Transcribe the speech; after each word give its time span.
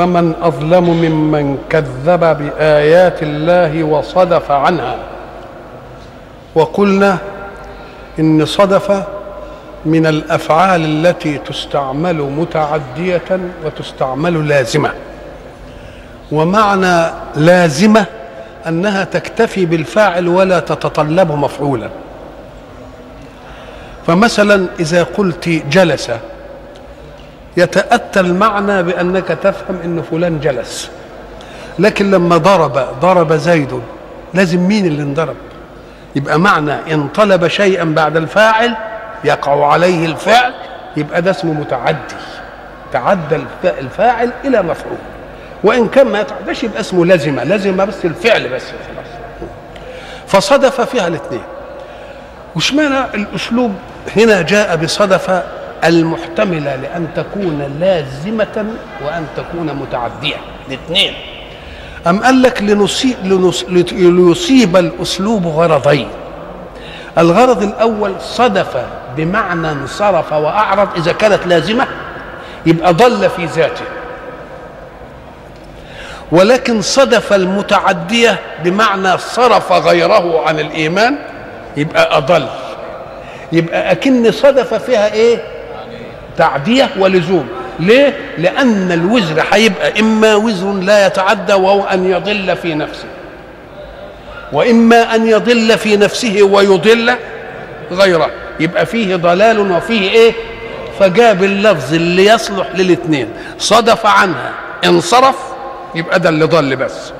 فمن 0.00 0.34
أظلم 0.42 0.84
ممن 0.84 1.58
كذب 1.70 2.20
بآيات 2.20 3.22
الله 3.22 3.84
وصدف 3.84 4.50
عنها. 4.50 4.96
وقلنا 6.54 7.18
إن 8.18 8.46
صدف 8.46 9.02
من 9.84 10.06
الأفعال 10.06 10.84
التي 10.84 11.38
تستعمل 11.38 12.16
متعدية 12.16 13.40
وتستعمل 13.64 14.48
لازمة. 14.48 14.90
ومعنى 16.32 17.10
لازمة 17.36 18.04
أنها 18.68 19.04
تكتفي 19.04 19.66
بالفاعل 19.66 20.28
ولا 20.28 20.60
تتطلب 20.60 21.32
مفعولا. 21.32 21.88
فمثلا 24.06 24.66
إذا 24.80 25.02
قلت 25.02 25.48
جلس 25.48 26.10
يتأتى 27.56 28.20
المعنى 28.20 28.82
بأنك 28.82 29.28
تفهم 29.28 29.76
أن 29.84 30.02
فلان 30.10 30.40
جلس. 30.40 30.90
لكن 31.78 32.10
لما 32.10 32.36
ضرب 32.36 32.72
ضرب 33.00 33.32
زيد 33.32 33.80
لازم 34.34 34.60
مين 34.60 34.86
اللي 34.86 35.02
انضرب؟ 35.02 35.36
يبقى 36.16 36.38
معنى 36.38 36.72
إن 36.94 37.08
طلب 37.08 37.48
شيئا 37.48 37.84
بعد 37.84 38.16
الفاعل 38.16 38.76
يقع 39.24 39.72
عليه 39.72 40.06
الفعل 40.06 40.52
يبقى 40.96 41.22
ده 41.22 41.30
اسمه 41.30 41.52
متعدي. 41.52 42.14
تعدى 42.92 43.38
الفاعل 43.64 44.30
إلى 44.44 44.62
مفعول. 44.62 44.98
وإن 45.64 45.88
كان 45.88 46.06
ما 46.06 46.20
يتعداش 46.20 46.64
يبقى 46.64 46.80
اسمه 46.80 47.06
لزمة. 47.06 47.44
لزمة 47.44 47.84
بس 47.84 48.04
الفعل 48.04 48.48
بس 48.48 48.62
خلاص. 48.62 49.06
فصدف 50.26 50.80
فيها 50.80 51.06
الاثنين. 51.06 51.42
وشمعنى 52.56 53.04
الأسلوب؟ 53.14 53.74
هنا 54.16 54.42
جاء 54.42 54.76
بصدف 54.76 55.42
المحتملة 55.84 56.76
لأن 56.76 57.08
تكون 57.16 57.76
لازمة 57.80 58.66
وأن 59.04 59.26
تكون 59.36 59.66
متعدية. 59.74 60.36
الاثنين. 60.68 61.14
أم 62.06 62.22
قال 62.22 62.42
لك 62.42 62.62
لنصيب, 62.62 63.16
ليصيب 63.92 64.76
الأسلوب 64.76 65.46
غرضين. 65.46 66.08
الغرض 67.18 67.62
الأول 67.62 68.12
صدف 68.20 68.76
بمعنى 69.16 69.70
انصرف 69.70 70.32
وأعرض 70.32 70.88
إذا 70.96 71.12
كانت 71.12 71.46
لازمة 71.46 71.86
يبقى 72.66 72.94
ضل 72.94 73.30
في 73.30 73.44
ذاته. 73.44 73.84
ولكن 76.32 76.82
صدف 76.82 77.32
المتعدية 77.32 78.38
بمعنى 78.64 79.18
صرف 79.18 79.72
غيره 79.72 80.42
عن 80.46 80.60
الإيمان 80.60 81.18
يبقى 81.76 82.16
أضل. 82.16 82.46
يبقى 83.52 83.92
أكن 83.92 84.32
صدف 84.32 84.74
فيها 84.74 85.12
إيه؟ 85.12 85.42
تعدية 86.40 86.90
ولزوم. 86.98 87.48
ليه؟ 87.80 88.16
لأن 88.38 88.92
الوزر 88.92 89.44
هيبقى 89.52 90.00
إما 90.00 90.34
وزر 90.34 90.72
لا 90.72 91.06
يتعدى 91.06 91.52
وهو 91.52 91.84
أن 91.84 92.10
يضل 92.10 92.56
في 92.56 92.74
نفسه. 92.74 93.04
وإما 94.52 95.14
أن 95.14 95.26
يضل 95.26 95.78
في 95.78 95.96
نفسه 95.96 96.42
ويضل 96.42 97.14
غيره. 97.92 98.30
يبقى 98.60 98.86
فيه 98.86 99.16
ضلال 99.16 99.72
وفيه 99.72 100.10
إيه؟ 100.10 100.32
فجاب 101.00 101.44
اللفظ 101.44 101.94
اللي 101.94 102.26
يصلح 102.26 102.66
للاثنين 102.74 103.28
صدف 103.58 104.06
عنها. 104.06 104.52
انصرف 104.84 105.36
يبقى 105.94 106.20
ده 106.20 106.28
اللي 106.28 106.44
ضل 106.44 106.76
بس. 106.76 107.12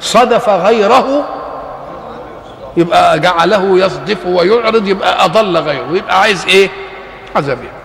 صدف 0.00 0.48
غيره 0.48 1.28
يبقى 2.76 3.20
جعله 3.20 3.78
يصدف 3.78 4.26
ويعرض 4.26 4.88
يبقى 4.88 5.24
أضل 5.24 5.56
غيره. 5.56 5.88
يبقى 5.92 6.20
عايز 6.20 6.46
إيه؟ 6.46 6.68
عذابين 7.36 7.77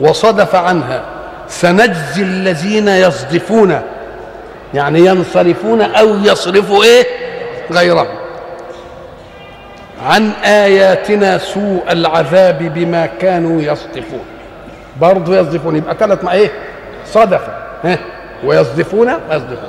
وصدف 0.00 0.54
عنها 0.54 1.02
سنجزي 1.48 2.22
الذين 2.22 2.88
يصدفون 2.88 3.80
يعني 4.74 5.00
ينصرفون 5.00 5.80
أو 5.80 6.16
يصرفوا 6.24 6.84
إيه؟ 6.84 7.06
غيرهم. 7.72 8.18
عن 10.06 10.30
آياتنا 10.44 11.38
سوء 11.38 11.82
العذاب 11.90 12.58
بما 12.74 13.06
كانوا 13.06 13.62
يصدفون. 13.62 14.24
برضه 15.00 15.38
يصدفون 15.38 15.76
يبقى 15.76 15.96
ثلاث 15.98 16.24
ما 16.24 16.32
إيه؟ 16.32 16.50
صدف. 17.06 17.40
ها؟ 17.84 17.98
ويصدفون 18.44 19.08
ويصدفون 19.30 19.68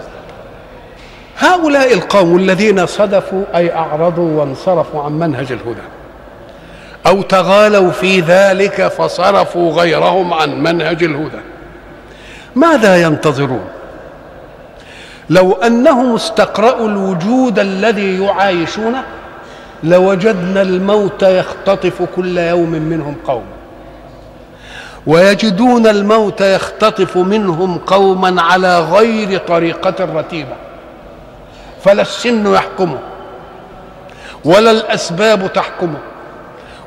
هؤلاء 1.39 1.93
القوم 1.93 2.37
الذين 2.37 2.85
صدفوا 2.85 3.43
أي 3.55 3.73
أعرضوا 3.73 4.39
وانصرفوا 4.39 5.03
عن 5.03 5.11
منهج 5.11 5.51
الهدى. 5.51 5.98
أو 7.07 7.21
تغالوا 7.21 7.91
في 7.91 8.19
ذلك 8.19 8.87
فصرفوا 8.87 9.73
غيرهم 9.73 10.33
عن 10.33 10.63
منهج 10.63 11.03
الهدى. 11.03 11.39
ماذا 12.55 13.01
ينتظرون؟ 13.01 13.67
لو 15.29 15.53
أنهم 15.53 16.15
استقرأوا 16.15 16.87
الوجود 16.87 17.59
الذي 17.59 18.23
يعايشونه 18.23 19.03
لوجدنا 19.83 20.61
الموت 20.61 21.23
يختطف 21.23 22.01
كل 22.15 22.37
يوم 22.37 22.71
منهم 22.71 23.15
قوم. 23.27 23.43
ويجدون 25.07 25.87
الموت 25.87 26.41
يختطف 26.41 27.17
منهم 27.17 27.77
قوما 27.77 28.41
على 28.41 28.79
غير 28.79 29.37
طريقة 29.37 29.95
رتيبة. 30.15 30.55
فلا 31.83 32.01
السن 32.01 32.53
يحكمه 32.53 32.99
ولا 34.45 34.71
الأسباب 34.71 35.53
تحكمه. 35.53 35.97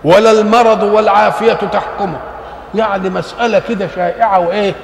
ولا 0.05 0.31
المرض 0.31 0.83
والعافية 0.83 1.53
تحكمه. 1.53 2.19
يعني 2.75 3.11
مسألة 3.11 3.63
كده 3.69 3.89
شائعة 3.97 4.39
وإيه؟ 4.49 4.75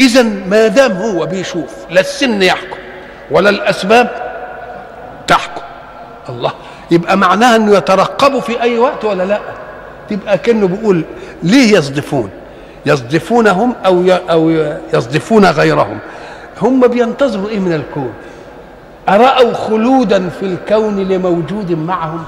إذا 0.00 0.22
ما 0.22 0.66
دام 0.66 0.92
هو 0.92 1.26
بيشوف 1.26 1.70
لا 1.90 2.00
السن 2.00 2.42
يحكم 2.42 2.76
ولا 3.30 3.50
الأسباب 3.50 4.10
تحكم. 5.26 5.62
الله 6.28 6.52
يبقى 6.90 7.16
معناها 7.16 7.56
إنه 7.56 7.76
يترقبوا 7.76 8.40
في 8.40 8.62
أي 8.62 8.78
وقت 8.78 9.04
ولا 9.04 9.22
لأ؟ 9.22 9.40
تبقى 10.10 10.38
كأنه 10.38 10.66
بيقول 10.68 11.04
ليه 11.42 11.76
يصدفون؟ 11.78 12.30
يصدفونهم 12.86 13.74
أو 13.86 14.04
أو 14.30 14.50
يصدفون 14.94 15.44
غيرهم. 15.44 15.98
هم 16.62 16.86
بينتظروا 16.86 17.48
إيه 17.48 17.58
من 17.58 17.72
الكون؟ 17.72 18.12
أرأوا 19.08 19.54
خلودا 19.54 20.28
في 20.28 20.46
الكون 20.46 20.96
لموجود 21.08 21.72
معهم؟ 21.72 22.24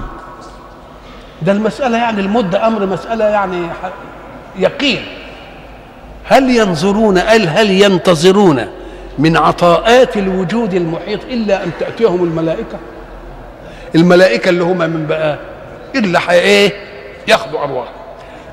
ده 1.41 1.51
المسألة 1.51 1.97
يعني 1.97 2.21
المدة 2.21 2.67
أمر 2.67 2.85
مسألة 2.85 3.25
يعني 3.25 3.67
يقين. 4.59 5.01
هل 6.25 6.49
ينظرون 6.49 7.17
هل 7.17 7.47
هل 7.47 7.71
ينتظرون 7.71 8.65
من 9.19 9.37
عطاءات 9.37 10.17
الوجود 10.17 10.73
المحيط 10.73 11.19
إلا 11.29 11.63
أن 11.63 11.71
تأتيهم 11.79 12.23
الملائكة؟ 12.23 12.77
الملائكة 13.95 14.49
اللي 14.49 14.63
هم 14.63 14.77
من 14.77 15.05
بقى 15.07 15.37
إلا 15.95 16.19
إيه؟ 16.31 16.71
ياخذوا 17.27 17.59
أرواح. 17.63 17.87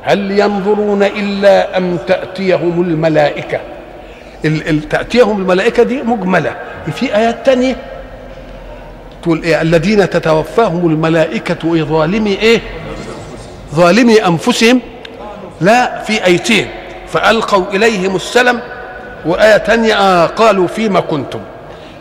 هل 0.03 0.31
ينظرون 0.39 1.03
إلا 1.03 1.77
أن 1.79 1.99
تأتيهم 2.07 2.83
الملائكة؟ 2.83 3.61
ال 4.45 4.69
ال 4.69 4.89
تأتيهم 4.89 5.39
الملائكة 5.41 5.83
دي 5.83 6.03
مجملة. 6.03 6.57
في 6.95 7.17
آيات 7.17 7.47
تانية 7.47 7.77
تقول 9.23 9.43
إيه؟ 9.43 9.63
الذين 9.63 10.11
تتوفاهم 10.11 10.87
الملائكة 10.91 11.85
ظالمي 11.85 12.31
إيه؟ 12.39 12.61
ظالمي 13.75 14.27
أنفسهم 14.27 14.81
لا 15.61 16.03
في 16.03 16.25
أيتين 16.25 16.71
فألقوا 17.09 17.65
إليهم 17.73 18.17
السلم 18.17 18.61
وآية 19.27 19.57
تانية 19.57 19.95
آه 19.95 20.27
قالوا 20.27 20.67
فيما 20.67 21.01
كنتم. 21.01 21.41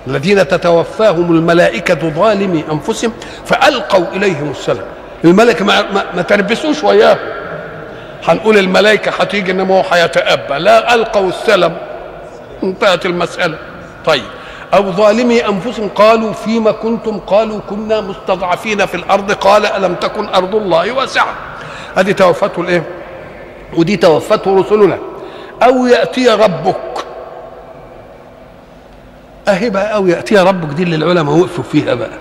الذين 0.07 0.47
تتوفاهم 0.47 1.31
الملائكة 1.31 2.09
ظالمي 2.09 2.63
أنفسهم 2.71 3.13
فألقوا 3.45 4.05
إليهم 4.13 4.51
السلم. 4.51 4.83
الملائكة 5.25 5.65
ما, 5.65 5.81
ما, 5.81 6.03
ما 6.15 6.21
تربسوش 6.21 6.83
وياه. 6.83 7.17
هنقول 8.27 8.57
الملائكة 8.57 9.11
هتيجي 9.11 9.51
إنما 9.51 9.75
هو 9.77 9.83
هيتأبى 9.91 10.53
لا 10.53 10.93
ألقوا 10.93 11.29
السلم. 11.29 11.77
انتهت 12.63 13.05
المسألة. 13.05 13.57
طيب. 14.05 14.23
أو 14.73 14.91
ظالمي 14.91 15.45
أنفسهم 15.47 15.89
قالوا 15.89 16.33
فيما 16.33 16.71
كنتم؟ 16.71 17.19
قالوا 17.19 17.59
كنا 17.69 18.01
مستضعفين 18.01 18.85
في 18.85 18.95
الأرض. 18.95 19.31
قال 19.31 19.65
ألم 19.65 19.95
تكن 19.95 20.25
أرض 20.29 20.55
الله 20.55 20.91
واسعة؟ 20.91 21.33
هذه 21.95 22.11
توفته 22.11 22.61
الإيه؟ 22.61 22.83
ودي 23.77 23.97
توفته 23.97 24.59
رسلنا. 24.59 24.97
أو 25.63 25.85
يأتي 25.87 26.29
ربك. 26.29 27.05
أهي 29.47 29.69
بقى 29.69 29.95
أو 29.95 30.07
يأتي 30.07 30.37
ربك 30.37 30.73
دي 30.73 30.83
اللي 30.83 30.95
العلماء 30.95 31.35
وقفوا 31.35 31.63
فيها 31.63 31.93
بقى. 31.93 32.17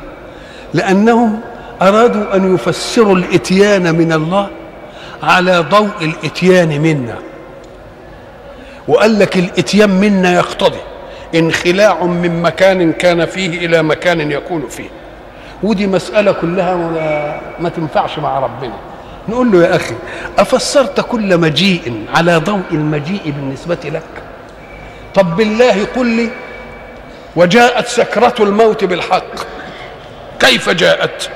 لأنهم 0.74 1.40
أرادوا 1.82 2.36
أن 2.36 2.54
يفسروا 2.54 3.16
الإتيان 3.16 3.94
من 3.94 4.12
الله 4.12 4.48
على 5.22 5.58
ضوء 5.58 5.90
الإتيان 6.00 6.80
منا. 6.80 7.18
وقال 8.88 9.18
لك 9.18 9.36
الإتيان 9.36 9.90
منا 9.90 10.34
يقتضي 10.34 10.78
انخلاع 11.34 12.04
من 12.04 12.42
مكان 12.42 12.92
كان 12.92 13.26
فيه 13.26 13.66
إلى 13.66 13.82
مكان 13.82 14.30
يكون 14.30 14.66
فيه. 14.68 14.88
ودي 15.62 15.86
مسألة 15.86 16.32
كلها 16.32 16.74
ما 17.60 17.68
تنفعش 17.68 18.18
مع 18.18 18.38
ربنا. 18.38 18.74
نقول 19.28 19.52
له 19.52 19.62
يا 19.64 19.76
أخي 19.76 19.94
أفسرت 20.38 21.00
كل 21.00 21.38
مجيء 21.38 22.04
على 22.14 22.36
ضوء 22.36 22.62
المجيء 22.70 23.20
بالنسبة 23.24 23.78
لك؟ 23.84 24.02
طب 25.14 25.36
بالله 25.36 25.86
قل 25.96 26.06
لي 26.06 26.30
وجاءت 27.36 27.86
سكرة 27.86 28.34
الموت 28.40 28.84
بالحق. 28.84 29.34
كيف 30.40 30.68
جاءت؟ 30.70 31.28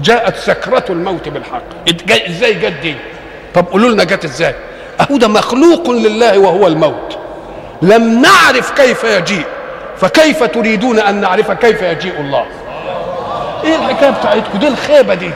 جاءت 0.00 0.36
سكرة 0.36 0.84
الموت 0.90 1.28
بالحق. 1.28 1.62
إزاي 2.10 2.54
جت 2.54 2.74
دي؟ 2.82 2.94
طب 3.54 3.66
قولوا 3.66 3.90
لنا 3.90 4.04
جت 4.04 4.24
إزاي؟ 4.24 4.54
أهو 5.00 5.16
ده 5.16 5.28
مخلوق 5.28 5.90
لله 5.90 6.38
وهو 6.38 6.66
الموت. 6.66 7.18
لم 7.82 8.22
نعرف 8.22 8.70
كيف 8.70 9.04
يجيء 9.04 9.44
فكيف 9.96 10.42
تريدون 10.44 10.98
أن 10.98 11.20
نعرف 11.20 11.50
كيف 11.50 11.82
يجيء 11.82 12.20
الله؟ 12.20 12.46
إيه 13.66 13.76
الحكاية 13.76 14.10
بتاعتكم؟ 14.10 14.58
دي 14.58 14.68
الخيبة 14.68 15.14
دي. 15.14 15.30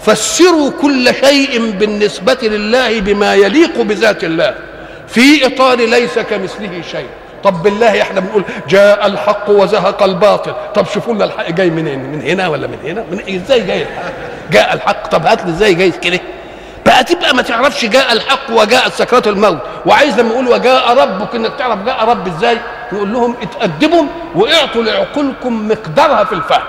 فسروا 0.00 0.70
كل 0.82 1.14
شيء 1.14 1.70
بالنسبة 1.70 2.38
لله 2.42 3.00
بما 3.00 3.34
يليق 3.34 3.80
بذات 3.82 4.24
الله. 4.24 4.54
في 5.08 5.46
إطار 5.46 5.76
ليس 5.78 6.18
كمثله 6.18 6.82
شيء. 6.92 7.06
طب 7.44 7.62
بالله 7.62 8.02
إحنا 8.02 8.20
بنقول 8.20 8.44
جاء 8.68 9.06
الحق 9.06 9.50
وزهق 9.50 10.02
الباطل. 10.02 10.54
طب 10.74 10.86
شوفوا 10.86 11.14
لنا 11.14 11.24
الحق 11.24 11.50
جاي 11.50 11.70
منين؟ 11.70 11.98
من 12.12 12.22
هنا 12.22 12.48
ولا 12.48 12.66
من 12.66 12.78
هنا؟ 12.84 13.04
من 13.10 13.34
إزاي 13.34 13.60
جاي 13.60 13.82
الحق؟ 13.82 14.12
جاء 14.50 14.74
الحق. 14.74 15.06
طب 15.06 15.26
هات 15.26 15.44
لي 15.44 15.50
إزاي 15.50 15.74
جاي 15.74 15.90
كده؟ 15.90 16.20
بقى 16.86 17.04
تبقى 17.04 17.34
ما 17.34 17.42
تعرفش 17.42 17.84
جاء 17.84 18.12
الحق 18.12 18.50
وجاء 18.50 18.88
سكرات 18.88 19.26
الموت. 19.26 19.58
وعايز 19.86 20.20
لما 20.20 20.30
يقول 20.30 20.48
وجاء 20.48 20.98
ربك 20.98 21.34
إنك 21.34 21.52
تعرف 21.58 21.78
جاء 21.84 22.04
رب 22.04 22.26
إزاي؟ 22.26 22.58
نقول 22.92 23.12
لهم 23.12 23.36
اتأدبوا 23.42 24.04
وإعطوا 24.34 24.82
لعقولكم 24.82 25.68
مقدارها 25.68 26.24
في 26.24 26.32
الفهم. 26.32 26.62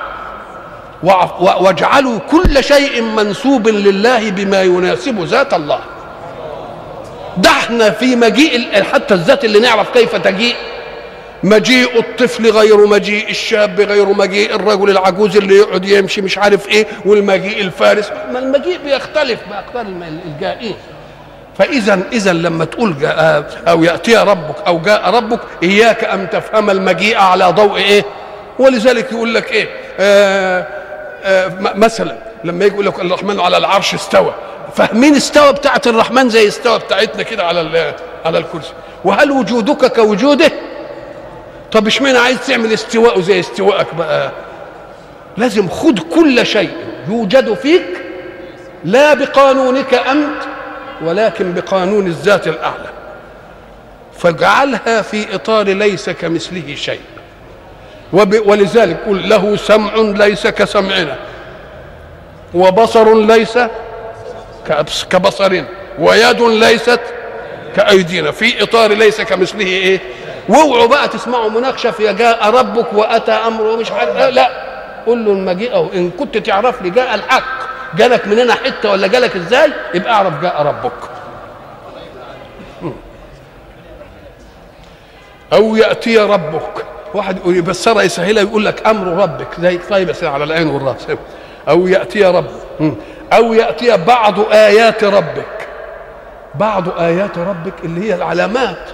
واجعلوا 1.40 2.20
كل 2.32 2.64
شيء 2.64 3.02
منسوب 3.02 3.68
لله 3.68 4.30
بما 4.30 4.62
يناسب 4.62 5.24
ذات 5.24 5.54
الله. 5.54 5.80
ده 7.38 7.50
إحنا 7.50 7.90
في 7.90 8.16
مجيء 8.16 8.84
حتى 8.84 9.14
الذات 9.14 9.46
اللي 9.46 9.60
نعرف 9.60 9.90
كيف 9.90 10.16
تجيء. 10.16 10.56
مجيء 11.44 12.00
الطفل 12.00 12.52
غير 12.52 12.88
مجيء 12.88 13.30
الشاب 13.30 13.82
غير 13.82 14.06
مجيء 14.06 14.56
الرجل 14.56 14.90
العجوز 14.90 15.38
اللي 15.38 15.56
يقعد 15.58 15.86
يمشي 15.86 16.22
مش 16.22 16.38
عارف 16.38 16.68
إيه 16.68 16.88
والمجيء 17.06 17.62
الفارس. 17.62 18.12
ما 18.34 18.40
المجيء 18.40 18.80
بيختلف 18.86 19.40
بأقدار 19.50 19.86
الجائين. 20.26 20.76
فاذا 21.58 22.00
اذا 22.14 22.34
لما 22.34 22.66
تقول 22.66 23.00
جاء 23.00 23.46
أو 23.68 23.84
يأتي 23.84 24.16
ربك 24.18 24.56
أو 24.68 24.80
جاء 24.80 25.10
ربك 25.10 25.40
إياك 25.64 26.04
أن 26.04 26.30
تفهم 26.30 26.70
المجيء 26.70 27.18
على 27.18 27.46
ضوء 27.46 27.78
إيه؟ 27.78 28.06
ولذلك 28.60 29.12
يقول 29.12 29.34
لك 29.36 29.52
إيه؟ 29.52 29.68
آآ 30.00 30.83
مثلا 31.60 32.18
لما 32.44 32.66
يجي 32.66 32.74
يقول 32.74 32.86
لك 32.86 33.00
الرحمن 33.00 33.40
على 33.40 33.58
العرش 33.58 33.94
استوى. 33.94 34.34
فاهمين 34.76 35.16
استوى 35.16 35.54
بتاعه 35.54 35.82
الرحمن 35.88 36.30
زي 36.30 36.48
استوى 36.48 36.80
بتاعتنا 36.80 37.24
كده 37.24 37.44
على 37.44 37.94
على 38.26 38.38
الكرسي؟ 38.38 38.74
وهل 39.04 39.32
وجودك 39.32 39.94
كوجوده؟ 39.96 40.52
طب 41.72 41.88
اشمعنى 41.88 42.18
عايز 42.18 42.48
تعمل 42.48 42.74
استواء 42.74 43.22
زي 43.22 43.40
استواءك 43.40 43.96
بقى؟ 43.96 44.32
لازم 45.38 45.70
خد 45.70 46.00
كل 46.00 46.46
شيء 46.46 46.70
يوجد 47.08 47.54
فيك 47.54 47.86
لا 48.86 49.14
بقانونك 49.14 49.94
أنت 49.94 50.42
ولكن 51.02 51.54
بقانون 51.54 52.08
الذات 52.08 52.48
الأعلى. 52.48 52.90
فاجعلها 54.18 55.02
في 55.02 55.36
إطار 55.36 55.66
ليس 55.68 56.10
كمثله 56.10 56.76
شيء. 56.76 57.02
ولذلك 58.14 58.98
قل 59.08 59.30
له 59.30 59.56
سمع 59.56 59.94
ليس 59.96 60.48
كسمعنا 60.48 61.16
وبصر 62.54 63.14
ليس 63.26 63.60
كبصرنا 65.10 65.66
ويد 66.00 66.42
ليست 66.42 67.00
كأيدينا 67.76 68.32
في 68.32 68.64
إطار 68.64 68.92
ليس 68.94 69.22
كمثله 69.22 69.66
إيه؟ 69.66 70.00
واوعوا 70.50 70.86
بقى 70.86 71.08
تسمعوا 71.08 71.50
مناقشة 71.50 71.92
في 71.92 72.14
جاء 72.14 72.50
ربك 72.50 72.94
وأتى 72.94 73.32
أمره 73.32 73.76
مش 73.76 73.92
عارف 73.92 74.18
لا. 74.18 74.50
قول 75.06 75.26
له 75.26 75.32
المجيء 75.32 75.74
أو 75.74 75.88
إن 75.94 76.10
كنت 76.12 76.38
تعرف 76.38 76.82
لي 76.82 76.90
جاء 76.90 77.16
الحق. 77.16 77.44
جالك 77.98 78.28
من 78.28 78.40
هنا 78.40 78.54
حتة 78.54 78.92
ولا 78.92 79.08
جالك 79.08 79.36
إزاي؟ 79.36 79.72
يبقى 79.94 80.14
أعرف 80.14 80.42
جاء 80.42 80.62
ربك. 80.62 80.92
أو 85.54 85.76
يأتي 85.76 86.18
ربك. 86.18 86.86
واحد 87.14 87.38
يقول 87.38 87.58
يبصرها 87.58 88.02
يسهلها 88.02 88.44
يقول 88.44 88.66
لك 88.66 88.88
أمر 88.88 89.08
ربك. 89.08 89.48
زي 89.60 89.78
طيب 89.78 90.12
على 90.24 90.44
العين 90.44 90.68
والرأس. 90.68 91.08
أو 91.70 91.88
يأتي 91.88 92.24
ربك 92.24 92.94
أو 93.34 93.54
يأتي 93.54 93.98
بعض 93.98 94.40
آيات 94.52 95.04
ربك. 95.04 95.68
بعض 96.56 97.00
آيات 97.00 97.38
ربك 97.38 97.74
اللي 97.84 98.10
هي 98.10 98.16
العلامات. 98.16 98.90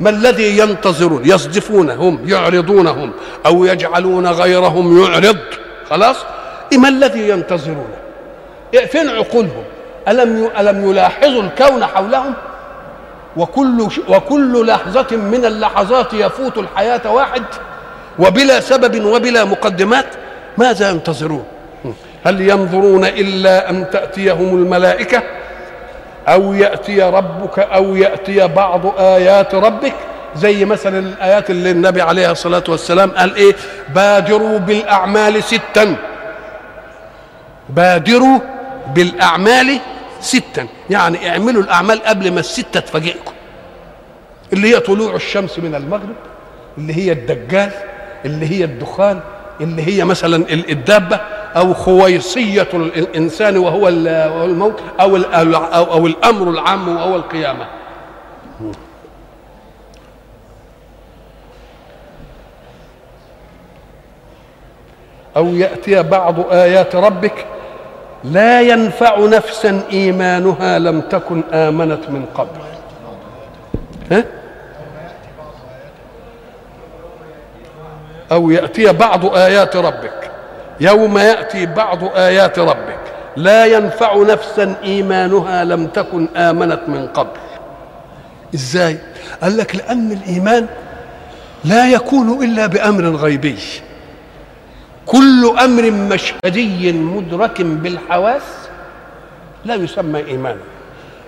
ما 0.00 0.10
الذي 0.10 0.58
ينتظرون؟ 0.58 1.22
يصدفونهم 1.24 2.28
يعرضونهم. 2.28 3.12
أو 3.46 3.64
يجعلون 3.64 4.26
غيرهم 4.26 5.02
يعرض. 5.02 5.38
خلاص؟ 5.90 6.16
ما 6.78 6.88
الذي 6.88 7.28
ينتظرون؟ 7.28 7.88
فين 8.88 9.08
عقولهم؟ 9.08 9.64
ألم 10.08 10.50
ألم 10.58 10.90
يلاحظوا 10.90 11.42
الكون 11.42 11.84
حولهم؟ 11.84 12.34
وكل 13.36 13.88
وكل 14.08 14.66
لحظة 14.66 15.16
من 15.16 15.44
اللحظات 15.44 16.14
يفوت 16.14 16.58
الحياة 16.58 17.12
واحد 17.12 17.42
وبلا 18.18 18.60
سبب 18.60 19.04
وبلا 19.04 19.44
مقدمات 19.44 20.06
ماذا 20.58 20.90
ينتظرون؟ 20.90 21.44
هل 22.24 22.40
ينظرون 22.40 23.04
إلا 23.04 23.70
أن 23.70 23.90
تأتيهم 23.90 24.54
الملائكة؟ 24.56 25.22
أو 26.28 26.52
يأتي 26.54 27.02
ربك 27.02 27.58
أو 27.58 27.96
يأتي 27.96 28.48
بعض 28.48 28.80
آيات 28.98 29.54
ربك؟ 29.54 29.94
زي 30.36 30.64
مثلا 30.64 30.98
الآيات 30.98 31.50
اللي 31.50 31.70
النبي 31.70 32.02
عليه 32.02 32.30
الصلاة 32.30 32.64
والسلام 32.68 33.10
قال 33.10 33.36
إيه؟ 33.36 33.54
بادروا 33.94 34.58
بالأعمال 34.58 35.42
ستا. 35.44 35.96
بادروا 37.68 38.38
بالأعمال 38.94 39.78
ستا 40.20 40.66
يعني 40.90 41.30
اعملوا 41.30 41.62
الأعمال 41.62 42.02
قبل 42.02 42.32
ما 42.32 42.40
الستة 42.40 42.80
تفاجئكم. 42.80 43.32
اللي 44.52 44.74
هي 44.74 44.80
طلوع 44.80 45.14
الشمس 45.14 45.58
من 45.58 45.74
المغرب 45.74 46.16
اللي 46.78 46.96
هي 46.96 47.12
الدجال 47.12 47.70
اللي 48.24 48.46
هي 48.50 48.64
الدخان 48.64 49.20
اللي 49.60 49.82
هي 49.82 50.04
مثلا 50.04 50.36
الدابة 50.50 51.20
أو 51.56 51.74
خويصية 51.74 52.68
الإنسان 52.74 53.56
وهو 53.56 53.88
الموت 53.88 54.80
أو 55.00 55.16
أو, 55.16 56.06
الأمر 56.06 56.50
العام 56.50 56.88
وهو 56.88 57.16
القيامة. 57.16 57.66
أو 65.36 65.46
يأتي 65.46 66.02
بعض 66.02 66.52
آيات 66.52 66.96
ربك 66.96 67.46
لا 68.24 68.60
ينفع 68.60 69.18
نفسا 69.18 69.82
إيمانها 69.92 70.78
لم 70.78 71.00
تكن 71.00 71.42
آمنت 71.52 72.08
من 72.08 72.24
قبل. 72.34 72.60
ها؟ 74.10 74.24
أو 78.32 78.50
يأتي 78.50 78.92
بعض 78.92 79.26
آيات 79.26 79.76
ربك. 79.76 80.30
يوم 80.80 81.18
يأتي 81.18 81.66
بعض 81.66 82.04
آيات 82.04 82.58
ربك. 82.58 82.98
لا 83.36 83.66
ينفع 83.66 84.16
نفسا 84.16 84.74
إيمانها 84.84 85.64
لم 85.64 85.86
تكن 85.86 86.28
آمنت 86.36 86.80
من 86.88 87.06
قبل. 87.06 87.40
إزاي؟ 88.54 88.98
قال 89.42 89.56
لك 89.56 89.76
لأن 89.76 90.12
الإيمان 90.12 90.66
لا 91.64 91.90
يكون 91.90 92.44
إلا 92.44 92.66
بأمر 92.66 93.04
غيبي. 93.16 93.58
كل 95.06 95.54
أمر 95.64 95.90
مشهدي 95.90 96.92
مدرك 96.92 97.62
بالحواس 97.62 98.42
لا 99.64 99.74
يسمى 99.74 100.20
إيمانا. 100.20 100.60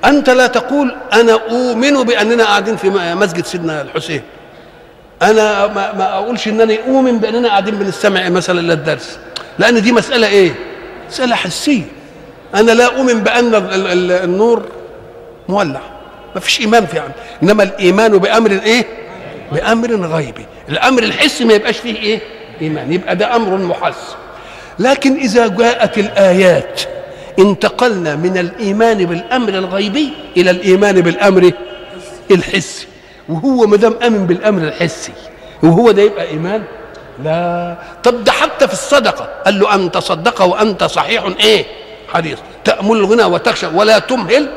أنت 0.04 0.30
لا 0.30 0.46
تقول 0.46 0.94
أنا 1.12 1.32
أؤمن 1.32 2.02
بأننا 2.02 2.44
قاعدين 2.44 2.76
في 2.76 2.90
مسجد 2.90 3.44
سيدنا 3.44 3.82
الحسين. 3.82 4.22
أنا 5.22 5.66
ما, 5.66 5.92
ما 5.92 6.12
أقولش 6.12 6.48
إنني 6.48 6.78
أؤمن 6.88 7.18
بأننا 7.18 7.48
قاعدين 7.48 7.74
بنستمع 7.74 8.28
مثلا 8.28 8.60
للدرس. 8.60 9.18
لأن 9.58 9.82
دي 9.82 9.92
مسألة 9.92 10.26
إيه؟ 10.26 10.54
مسألة 11.08 11.36
حسية. 11.36 11.82
أنا 12.54 12.72
لا 12.72 12.96
أؤمن 12.96 13.22
بأن 13.22 13.54
النور 14.24 14.62
مولع. 15.48 15.80
ما 16.34 16.40
فيش 16.40 16.60
إيمان 16.60 16.86
في 16.86 16.98
عمل 16.98 17.12
إنما 17.42 17.62
الإيمان 17.62 18.18
بأمر 18.18 18.50
إيه؟ 18.50 18.86
بأمر 19.52 20.06
غيبي. 20.06 20.46
الأمر 20.68 21.02
الحسي 21.02 21.44
ما 21.44 21.54
يبقاش 21.54 21.78
فيه 21.78 21.96
إيه؟ 21.96 22.20
ايمان 22.62 22.92
يبقى 22.92 23.16
ده 23.16 23.36
أمر 23.36 23.56
محس 23.56 24.16
لكن 24.78 25.16
إذا 25.16 25.46
جاءت 25.48 25.98
الآيات 25.98 26.80
انتقلنا 27.38 28.16
من 28.16 28.38
الإيمان 28.38 29.04
بالأمر 29.06 29.48
الغيبي 29.48 30.12
إلى 30.36 30.50
الإيمان 30.50 31.00
بالأمر 31.00 31.50
الحسي. 32.30 32.86
وهو 33.28 33.66
ما 33.66 33.76
دام 33.76 33.94
آمن 34.06 34.26
بالأمر 34.26 34.62
الحسي 34.62 35.12
وهو 35.62 35.90
ده 35.90 36.02
يبقى 36.02 36.26
إيمان؟ 36.28 36.62
لا. 37.24 37.76
طب 38.04 38.24
ده 38.24 38.32
حتى 38.32 38.66
في 38.68 38.72
الصدقة. 38.72 39.28
قال 39.44 39.58
له 39.60 39.74
ان 39.74 39.90
تصدق 39.90 40.42
وأنت 40.42 40.84
صحيح 40.84 41.24
إيه؟ 41.40 41.64
حريص 42.08 42.38
تأمل 42.64 42.96
الغنى 42.96 43.22
وتخشى 43.24 43.66
ولا 43.66 43.98
تمهل 43.98 44.48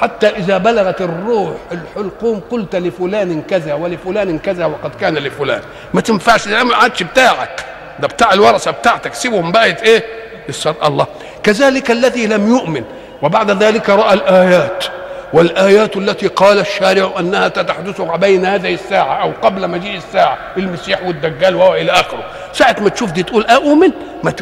حتى 0.00 0.28
إذا 0.28 0.58
بلغت 0.58 1.00
الروح 1.00 1.54
الحلقوم 1.72 2.40
قلت 2.50 2.76
لفلان 2.76 3.42
كذا 3.42 3.74
ولفلان 3.74 4.38
كذا 4.38 4.66
وقد 4.66 4.94
كان 5.00 5.14
لفلان. 5.14 5.60
ما 5.94 6.00
تنفعش 6.00 6.48
ما 6.48 6.76
عادش 6.76 7.02
بتاعك. 7.02 7.64
ده 8.00 8.08
بتاع 8.08 8.32
الورثة 8.32 8.70
بتاعتك. 8.70 9.14
سيبهم 9.14 9.52
بقت 9.52 9.82
إيه؟ 9.82 10.04
السر 10.48 10.74
الله. 10.84 11.06
كذلك 11.42 11.90
الذي 11.90 12.26
لم 12.26 12.48
يؤمن 12.48 12.84
وبعد 13.22 13.50
ذلك 13.62 13.90
رأى 13.90 14.14
الآيات. 14.14 14.84
والآيات 15.32 15.96
التي 15.96 16.26
قال 16.26 16.58
الشارع 16.58 17.10
أنها 17.18 17.48
تحدث 17.48 18.00
بين 18.00 18.46
هذه 18.46 18.74
الساعة 18.74 19.22
أو 19.22 19.32
قبل 19.42 19.68
مجيء 19.70 19.96
الساعة 19.96 20.38
المسيح 20.56 21.02
والدجال 21.02 21.54
وهو 21.56 21.74
إلى 21.74 21.92
آخره. 21.92 22.24
ساعة 22.52 22.76
ما 22.80 22.88
تشوف 22.88 23.12
دي 23.12 23.22
تقول 23.22 23.44
أؤمن؟ 23.46 23.90
ما, 24.24 24.34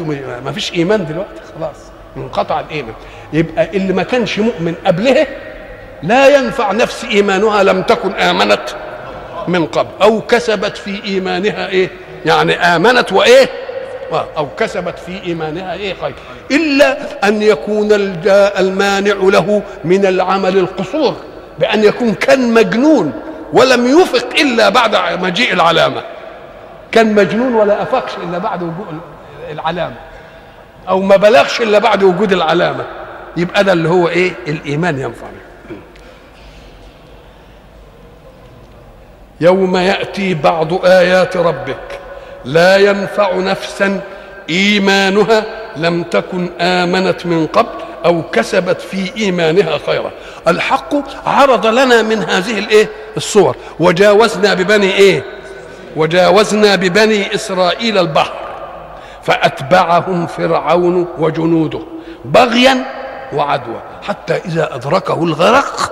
ما 0.45 0.51
فيش 0.51 0.73
إيمان 0.73 1.05
دلوقتي 1.05 1.41
خلاص. 1.59 1.75
انقطع 2.17 2.59
الإيمان. 2.59 2.93
يبقى 3.33 3.69
اللي 3.77 3.93
ما 3.93 4.03
كانش 4.03 4.39
مؤمن 4.39 4.73
قبلها 4.85 5.27
لا 6.03 6.27
ينفع 6.37 6.71
نفس 6.71 7.05
إيمانها 7.05 7.63
لم 7.63 7.81
تكن 7.81 8.11
آمنت 8.13 8.63
من 9.47 9.65
قبل 9.65 9.89
أو 10.01 10.21
كسبت 10.21 10.77
في 10.77 11.03
إيمانها 11.05 11.67
إيه؟ 11.67 11.89
يعني 12.25 12.55
آمنت 12.55 13.11
وإيه؟ 13.13 13.49
أو 14.37 14.47
كسبت 14.57 14.99
في 14.99 15.23
إيمانها 15.23 15.73
إيه؟ 15.73 15.93
خير 16.01 16.13
إلا 16.51 16.97
أن 17.27 17.41
يكون 17.41 17.87
المانع 17.91 19.13
له 19.13 19.61
من 19.85 20.05
العمل 20.05 20.57
القصور 20.57 21.15
بأن 21.59 21.83
يكون 21.83 22.13
كان 22.13 22.53
مجنون 22.53 23.13
ولم 23.53 23.99
يفق 23.99 24.27
إلا 24.41 24.69
بعد 24.69 24.95
مجيء 25.21 25.53
العلامة. 25.53 26.01
كان 26.91 27.15
مجنون 27.15 27.53
ولا 27.55 27.81
أفقش 27.83 28.11
إلا 28.23 28.37
بعد 28.37 28.63
وجوء 28.63 28.85
العلامة 29.51 29.95
أو 30.89 30.99
ما 30.99 31.15
بلغش 31.15 31.61
إلا 31.61 31.79
بعد 31.79 32.03
وجود 32.03 32.33
العلامة. 32.33 32.85
يبقى 33.37 33.63
ده 33.63 33.73
اللي 33.73 33.89
هو 33.89 34.07
إيه؟ 34.07 34.31
الإيمان 34.47 34.99
ينفع 34.99 35.27
يوم 39.41 39.77
يأتي 39.77 40.33
بعض 40.33 40.85
آيات 40.85 41.37
ربك 41.37 41.99
لا 42.45 42.77
ينفع 42.77 43.35
نفسا 43.35 44.01
إيمانها 44.49 45.43
لم 45.75 46.03
تكن 46.03 46.49
آمنت 46.61 47.25
من 47.25 47.47
قبل 47.47 47.69
أو 48.05 48.21
كسبت 48.21 48.81
في 48.81 49.11
إيمانها 49.17 49.77
خيرا. 49.85 50.11
الحق 50.47 50.95
عرض 51.27 51.65
لنا 51.67 52.01
من 52.01 52.23
هذه 52.23 52.59
الإيه؟ 52.59 52.89
الصور. 53.17 53.55
وجاوزنا 53.79 54.53
ببني 54.53 54.91
إيه؟ 54.93 55.23
وجاوزنا 55.95 56.75
ببني 56.75 57.35
إسرائيل 57.35 57.97
البحر. 57.97 58.33
فأتبعهم 59.23 60.27
فرعون 60.27 61.07
وجنوده 61.17 61.79
بغيا 62.25 62.85
وعدوى. 63.33 63.81
حتى 64.01 64.35
إذا 64.35 64.75
أدركه 64.75 65.23
الغرق 65.23 65.91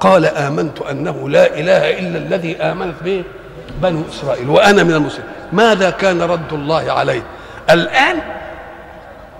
قال 0.00 0.26
آمنت 0.26 0.82
أنه 0.82 1.28
لا 1.28 1.46
إله 1.46 1.98
إلا 1.98 2.18
الذي 2.18 2.56
آمنت 2.56 3.02
به 3.04 3.24
بنو 3.82 4.02
إسرائيل 4.10 4.50
وأنا 4.50 4.82
من 4.82 4.94
المسلمين. 4.94 5.30
ماذا 5.52 5.90
كان 5.90 6.22
رد 6.22 6.52
الله 6.52 6.92
عليه؟ 6.92 7.22
الآن؟ 7.70 8.18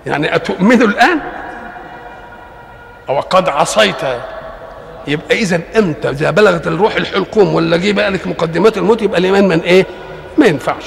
يعني 0.05 0.35
أتؤمن 0.35 0.81
الآن؟ 0.81 1.19
أو 3.09 3.19
قد 3.19 3.49
عصيت. 3.49 4.01
يبقى 5.07 5.35
إذا 5.37 5.59
أنت 5.75 6.05
إذا 6.05 6.31
بلغت 6.31 6.67
الروح 6.67 6.95
الحلقوم 6.95 7.55
ولا 7.55 7.77
جه 7.77 7.91
بقى 7.91 8.11
لك 8.11 8.27
مقدمات 8.27 8.77
الموت 8.77 9.01
يبقى 9.01 9.19
الإيمان 9.19 9.47
من 9.47 9.59
إيه؟ 9.59 9.85
ما 10.37 10.45
ينفعش. 10.45 10.83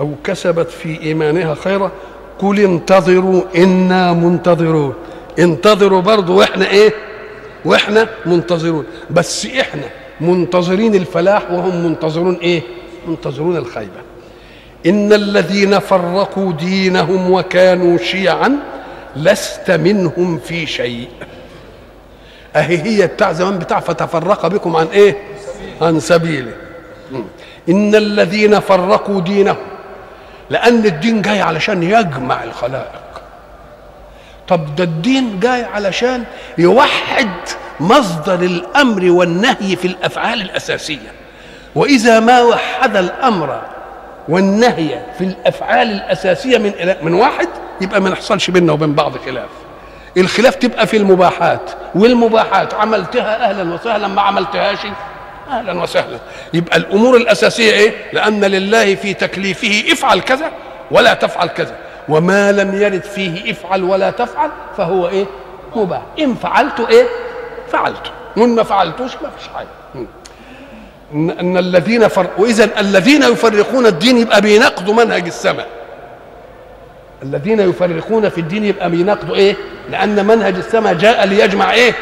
أو 0.00 0.14
كسبت 0.24 0.70
في 0.70 1.02
إيمانها 1.02 1.54
خيرا 1.54 1.90
قل 2.38 2.60
انتظروا 2.60 3.42
إنا 3.56 4.12
منتظرون. 4.12 4.94
انتظروا 5.38 6.00
برضو 6.00 6.38
وإحنا 6.38 6.70
إيه؟ 6.70 6.92
وإحنا 7.64 8.08
منتظرون. 8.26 8.84
بس 9.10 9.46
إحنا 9.46 9.88
منتظرين 10.20 10.94
الفلاح 10.94 11.50
وهم 11.50 11.84
منتظرون 11.84 12.34
إيه؟ 12.34 12.62
منتظرون 13.08 13.56
الخيبة. 13.56 14.00
إن 14.86 15.12
الذين 15.12 15.78
فرقوا 15.78 16.52
دينهم 16.52 17.30
وكانوا 17.32 17.98
شيعا 17.98 18.56
لست 19.16 19.70
منهم 19.70 20.38
في 20.38 20.66
شيء. 20.66 21.08
أهي 22.56 22.82
هي 22.82 23.06
بتاع 23.06 23.32
زمان 23.32 23.58
بتاع 23.58 23.80
فتفرق 23.80 24.46
بكم 24.46 24.76
عن 24.76 24.86
إيه؟ 24.86 25.16
عن 25.82 26.00
سبيله. 26.00 26.52
إن 27.68 27.94
الذين 27.94 28.60
فرقوا 28.60 29.20
دينهم 29.20 29.56
لأن 30.50 30.86
الدين 30.86 31.22
جاي 31.22 31.40
علشان 31.40 31.82
يجمع 31.82 32.44
الخلائق. 32.44 33.02
طب 34.48 34.76
ده 34.76 34.84
الدين 34.84 35.40
جاي 35.40 35.64
علشان 35.64 36.24
يوحد 36.58 37.30
مصدر 37.80 38.34
الأمر 38.42 39.10
والنهي 39.10 39.76
في 39.76 39.84
الأفعال 39.88 40.40
الأساسية. 40.42 41.12
وإذا 41.74 42.20
ما 42.20 42.42
وحد 42.42 42.96
الأمر 42.96 43.62
والنهي 44.28 45.00
في 45.18 45.24
الأفعال 45.24 45.90
الأساسية 45.90 46.58
من 46.58 46.72
من 47.02 47.14
واحد 47.14 47.48
يبقى 47.80 48.00
ما 48.00 48.10
نحصلش 48.10 48.50
بيننا 48.50 48.72
وبين 48.72 48.94
بعض 48.94 49.12
خلاف. 49.26 49.48
الخلاف 50.16 50.54
تبقى 50.54 50.86
في 50.86 50.96
المباحات 50.96 51.70
والمباحات 51.94 52.74
عملتها 52.74 53.50
أهلا 53.50 53.74
وسهلا 53.74 54.08
ما 54.08 54.22
عملتهاش. 54.22 54.78
أهلا 55.50 55.82
وسهلا. 55.82 56.18
يبقى 56.54 56.76
الأمور 56.76 57.16
الأساسية 57.16 57.72
إيه؟ 57.72 57.94
لأن 58.12 58.44
لله 58.44 58.94
في 58.94 59.14
تكليفه 59.14 59.84
افعل 59.92 60.20
كذا 60.20 60.50
ولا 60.90 61.14
تفعل 61.14 61.46
كذا. 61.48 61.76
وما 62.08 62.52
لم 62.52 62.74
يرد 62.82 63.02
فيه 63.02 63.52
افعل 63.52 63.84
ولا 63.84 64.10
تفعل 64.10 64.50
فهو 64.76 65.08
إيه؟ 65.08 65.24
مباح. 65.76 66.02
إن 66.18 66.34
فعلت 66.34 66.80
إيه؟ 66.80 67.06
فعلت. 67.72 68.12
وإن 68.36 68.54
ما 68.54 68.62
فعلتوش 68.62 69.12
ما 69.22 69.30
فيش 69.38 69.48
حاجة. 69.48 69.68
ان, 71.14 71.56
الذين 71.56 72.08
فرقوا 72.08 72.46
اذا 72.46 72.80
الذين 72.80 73.22
يفرقون 73.22 73.86
الدين 73.86 74.18
يبقى 74.18 74.40
بينقضوا 74.40 74.94
منهج 74.94 75.26
السماء. 75.26 75.66
الذين 77.22 77.60
يفرقون 77.60 78.28
في 78.28 78.38
الدين 78.40 78.64
يبقى 78.64 78.90
بينقضوا 78.90 79.36
إيه؟ 79.36 79.56
لأن 79.90 80.26
منهج 80.26 80.54
السماء 80.54 80.94
جاء 80.94 81.26
ليجمع 81.26 81.72
إيه؟ 81.72 81.92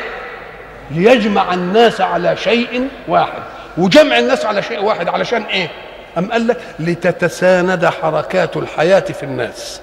ليجمع 0.90 1.54
الناس 1.54 2.00
على 2.00 2.36
شيء 2.36 2.88
واحد. 3.08 3.42
وجمع 3.78 4.18
الناس 4.18 4.44
على 4.46 4.62
شيء 4.62 4.84
واحد 4.84 5.08
علشان 5.08 5.42
إيه؟ 5.42 5.70
أم 6.18 6.32
قال 6.32 6.46
لك 6.46 6.60
لتتساند 6.80 7.86
حركات 7.86 8.56
الحياة 8.56 9.00
في 9.00 9.22
الناس. 9.22 9.80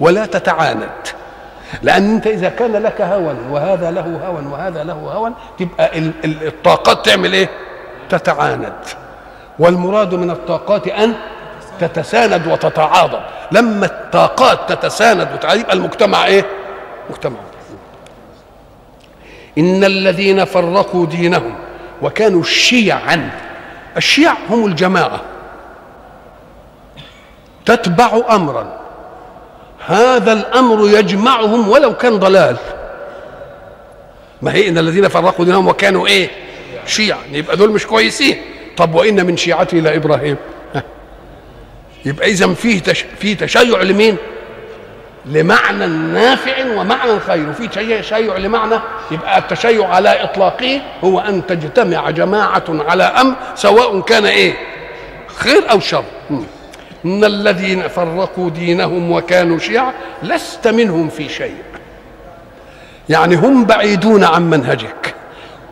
ولا 0.00 0.26
تتعاند. 0.26 0.88
لأن 1.82 2.14
أنت 2.14 2.26
إذا 2.26 2.48
كان 2.48 2.72
لك 2.72 3.00
هوى 3.00 3.36
وهذا 3.50 3.90
له 3.90 4.20
هوى 4.26 4.46
وهذا 4.46 4.84
له 4.84 4.92
هوى 4.92 5.32
تبقى 5.58 5.98
الطاقات 6.24 7.06
تعمل 7.06 7.32
إيه؟ 7.32 7.48
تتعاند. 8.08 8.72
والمراد 9.58 10.14
من 10.14 10.30
الطاقات 10.30 10.88
أن 10.88 11.14
تتساند 11.80 12.46
وتتعاضد. 12.46 13.20
لما 13.52 13.86
الطاقات 13.86 14.72
تتساند 14.72 15.28
وتعاضد 15.34 15.60
يبقى 15.60 15.72
المجتمع 15.72 16.26
إيه؟ 16.26 16.44
مجتمع. 17.10 17.38
إن 19.58 19.84
الذين 19.84 20.44
فرقوا 20.44 21.06
دينهم 21.06 21.54
وكانوا 22.02 22.42
شيعا 22.42 23.30
الشيع 23.96 24.34
هم 24.50 24.66
الجماعة 24.66 25.20
تتبع 27.66 28.20
أمرا. 28.30 28.80
هذا 29.86 30.32
الأمر 30.32 30.98
يجمعهم 30.98 31.68
ولو 31.68 31.96
كان 31.96 32.18
ضلال. 32.18 32.56
ما 34.42 34.54
هي 34.54 34.68
إن 34.68 34.78
الذين 34.78 35.08
فرقوا 35.08 35.44
دينهم 35.44 35.68
وكانوا 35.68 36.06
إيه؟ 36.06 36.30
شيعا. 36.86 37.18
يبقى 37.32 37.56
دول 37.56 37.70
مش 37.70 37.86
كويسين. 37.86 38.42
طب 38.76 38.94
وإن 38.94 39.26
من 39.26 39.36
شيعته 39.36 39.78
إلى 39.78 39.96
إبراهيم؟ 39.96 40.36
يبقى 42.04 42.30
إذا 42.30 42.54
فيه 42.54 42.80
تش... 42.80 43.04
فيه 43.18 43.36
تشيع 43.36 43.82
لمين؟ 43.82 44.16
لمعنى 45.26 45.86
نافع 45.86 46.64
ومعنى 46.76 47.20
خير. 47.20 47.50
وفي 47.50 47.68
تشيع 47.68 48.36
لمعنى 48.36 48.74
يبقى 49.10 49.38
التشيع 49.38 49.88
على 49.88 50.24
إطلاقه 50.24 50.80
هو 51.04 51.20
أن 51.20 51.46
تجتمع 51.46 52.10
جماعة 52.10 52.64
على 52.68 53.02
أمر 53.02 53.34
سواء 53.54 54.00
كان 54.00 54.26
إيه؟ 54.26 54.54
خير 55.36 55.70
أو 55.70 55.80
شر. 55.80 56.04
إن 57.04 57.24
الذين 57.24 57.88
فرقوا 57.88 58.50
دينهم 58.50 59.12
وكانوا 59.12 59.58
شيعا 59.58 59.92
لست 60.22 60.68
منهم 60.68 61.08
في 61.08 61.28
شيء. 61.28 61.56
يعني 63.08 63.34
هم 63.34 63.64
بعيدون 63.64 64.24
عن 64.24 64.50
منهجك 64.50 65.14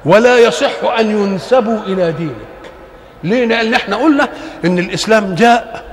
ولا 0.05 0.39
يصح 0.39 0.85
أن 0.99 1.11
ينسبوا 1.11 1.79
إلى 1.87 2.13
دينك. 2.13 2.33
ليه؟ 3.25 3.45
لأن 3.45 3.75
إحنا 3.75 3.97
قلنا 3.97 4.29
إن 4.65 4.79
الإسلام 4.79 5.35
جاء 5.35 5.88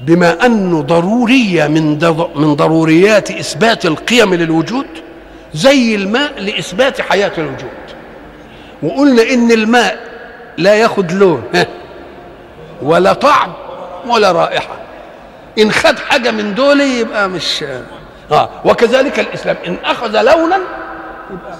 بما 0.00 0.46
انه 0.46 0.82
ضروريه 0.82 1.66
من 1.66 1.90
من 2.34 2.54
ضروريات 2.54 3.30
إثبات 3.30 3.86
القيم 3.86 4.34
للوجود 4.34 4.86
زي 5.54 5.94
الماء 5.94 6.32
لإثبات 6.40 7.00
حياة 7.00 7.32
الوجود. 7.38 7.68
وقلنا 8.82 9.22
إن 9.22 9.52
الماء 9.52 9.98
لا 10.58 10.74
ياخد 10.74 11.12
لون 11.12 11.42
ولا 12.82 13.12
طعم 13.12 13.52
ولا 14.08 14.32
رائحة. 14.32 14.76
إن 15.58 15.72
خد 15.72 15.98
حاجة 15.98 16.30
من 16.30 16.54
دول 16.54 16.80
يبقى 16.80 17.28
مش 17.28 17.64
آه 18.32 18.48
وكذلك 18.64 19.20
الإسلام. 19.20 19.56
إن 19.66 19.76
أخذ 19.84 20.22
لونا 20.22 20.58
يبقى 21.30 21.56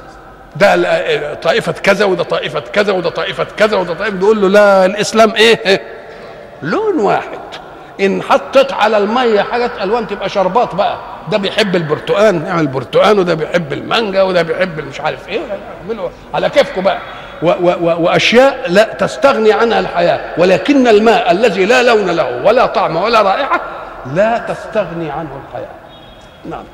ده 0.57 1.35
طائفة 1.35 1.73
كذا 1.73 2.05
وده 2.05 2.25
طائفة 2.25 2.61
كذا 2.61 2.93
وده 2.93 3.11
طائفة 3.11 3.47
كذا 3.57 3.77
وده 3.77 3.95
طائفة. 3.95 4.17
يقول 4.17 4.41
له 4.41 4.49
لا 4.49 4.87
الإسلام 4.87 5.31
إيه؟ 5.35 5.83
لون 6.63 7.01
واحد. 7.01 7.39
إن 8.01 8.23
حطيت 8.23 8.73
على 8.73 8.97
المية 8.99 9.41
حاجات 9.43 9.71
ألوان 9.83 10.07
تبقى 10.07 10.29
شربات 10.29 10.75
بقى. 10.75 10.97
ده 11.31 11.39
بيحب 11.39 11.77
البرتقان 11.77 12.47
يعمل 12.47 12.67
برتقان 12.67 13.19
وده 13.19 13.35
بيحب 13.35 13.73
المانجا 13.73 14.23
وده 14.23 14.43
بيحب 14.43 14.81
مش 14.81 15.01
عارف 15.01 15.29
إيه. 15.29 15.41
اعملوا 15.83 16.09
على 16.35 16.51
كيفكم 16.51 16.83
بقى. 16.83 16.99
و 17.43 17.47
و 17.47 17.75
و 17.81 18.03
وأشياء 18.05 18.65
لا 18.69 18.83
تستغني 18.95 19.53
عنها 19.53 19.81
الحياة. 19.81 20.21
ولكن 20.39 20.89
الماء 20.89 21.31
الذي 21.31 21.65
لا 21.65 21.83
لون 21.83 22.11
له 22.11 22.43
ولا 22.45 22.67
طعم 22.67 22.97
ولا 22.97 23.23
رائحة 23.23 23.61
لا 24.15 24.39
تستغني 24.39 25.11
عنه 25.11 25.41
الحياة. 25.49 25.71
نعم. 26.51 26.65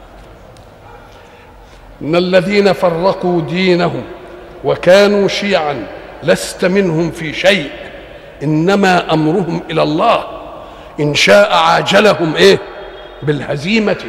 إن 2.02 2.16
الذين 2.16 2.72
فرقوا 2.72 3.40
دينهم 3.40 4.02
وكانوا 4.64 5.28
شيعا 5.28 5.86
لست 6.22 6.64
منهم 6.64 7.10
في 7.10 7.32
شيء 7.32 7.70
إنما 8.42 9.12
أمرهم 9.12 9.62
إلى 9.70 9.82
الله. 9.82 10.24
إن 11.00 11.14
شاء 11.14 11.54
عاجلهم 11.54 12.36
إيه؟ 12.36 12.58
بالهزيمة 13.22 14.04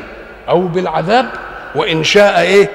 أو 0.50 0.68
بالعذاب 0.68 1.32
وإن 1.76 2.04
شاء 2.04 2.42
إيه؟ 2.42 2.70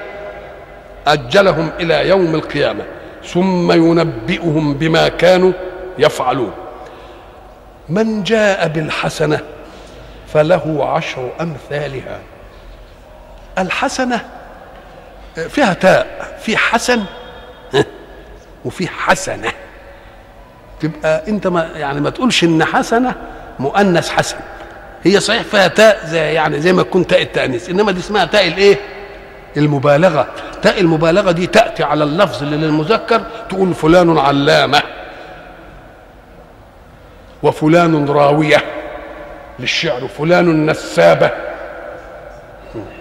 أجلهم 1.07 1.71
إلى 1.79 2.09
يوم 2.09 2.35
القيامة. 2.35 2.83
ثم 3.25 3.71
ينبئهم 3.71 4.73
بما 4.73 5.07
كانوا 5.07 5.51
يفعلون. 5.99 6.51
من 7.89 8.23
جاء 8.23 8.67
بالحسنة 8.67 9.39
فله 10.33 10.89
عشر 10.89 11.31
أمثالها. 11.41 12.19
الحسنة 13.57 14.25
فيها 15.49 15.73
تاء 15.73 16.37
في 16.41 16.57
حسن 16.57 17.03
وفي 18.65 18.87
حسنة. 18.87 19.51
تبقى 20.79 21.23
أنت 21.27 21.47
ما 21.47 21.69
يعني 21.75 22.01
ما 22.01 22.09
تقولش 22.09 22.43
إن 22.43 22.65
حسنة 22.65 23.15
مؤنث 23.59 24.09
حسن. 24.09 24.37
هي 25.03 25.19
صحيح 25.19 25.41
فيها 25.41 25.67
تاء 25.67 26.05
زي 26.05 26.19
يعني 26.33 26.61
زي 26.61 26.73
ما 26.73 26.83
تكون 26.83 27.07
تاء 27.07 27.21
التأنيث 27.21 27.69
إنما 27.69 27.91
دي 27.91 27.99
اسمها 27.99 28.25
تاء 28.25 28.47
الإيه؟ 28.47 28.77
المبالغة. 29.57 30.27
تاء 30.61 30.81
المبالغة 30.81 31.31
دي 31.31 31.47
تأتي 31.47 31.83
على 31.83 32.03
اللفظ 32.03 32.43
اللي 32.43 32.57
للمذكر 32.57 33.21
تقول 33.49 33.73
فلان 33.73 34.17
علامة 34.17 34.81
وفلان 37.43 38.05
راوية 38.09 38.63
للشعر 39.59 40.07
فلان 40.07 40.65
نسابة. 40.65 41.31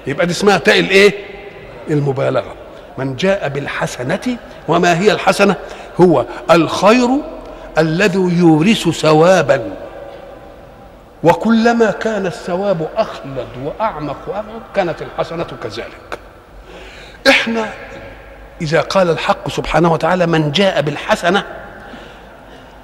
يبقى 0.06 0.26
دي 0.26 0.32
اسمها 0.32 0.58
تاء 0.58 0.80
الإيه؟ 0.80 1.12
المبالغة. 1.90 2.54
من 2.98 3.16
جاء 3.16 3.48
بالحسنة 3.48 4.36
وما 4.68 5.00
هي 5.00 5.12
الحسنة؟ 5.12 5.56
هو 6.00 6.24
الخير 6.50 7.08
الذي 7.78 8.18
يورث 8.18 8.88
ثوابا. 8.88 9.70
وكلما 11.26 11.90
كان 11.90 12.26
الثواب 12.26 12.88
أخلد 12.96 13.48
وأعمق 13.64 14.16
وابعد 14.26 14.62
كانت 14.74 15.02
الحسنة 15.02 15.46
كذلك. 15.62 16.18
إحنا 17.28 17.68
إذا 18.60 18.80
قال 18.80 19.10
الحق 19.10 19.48
سبحانه 19.48 19.92
وتعالى 19.92 20.26
من 20.26 20.52
جاء 20.52 20.80
بالحسنة 20.80 21.44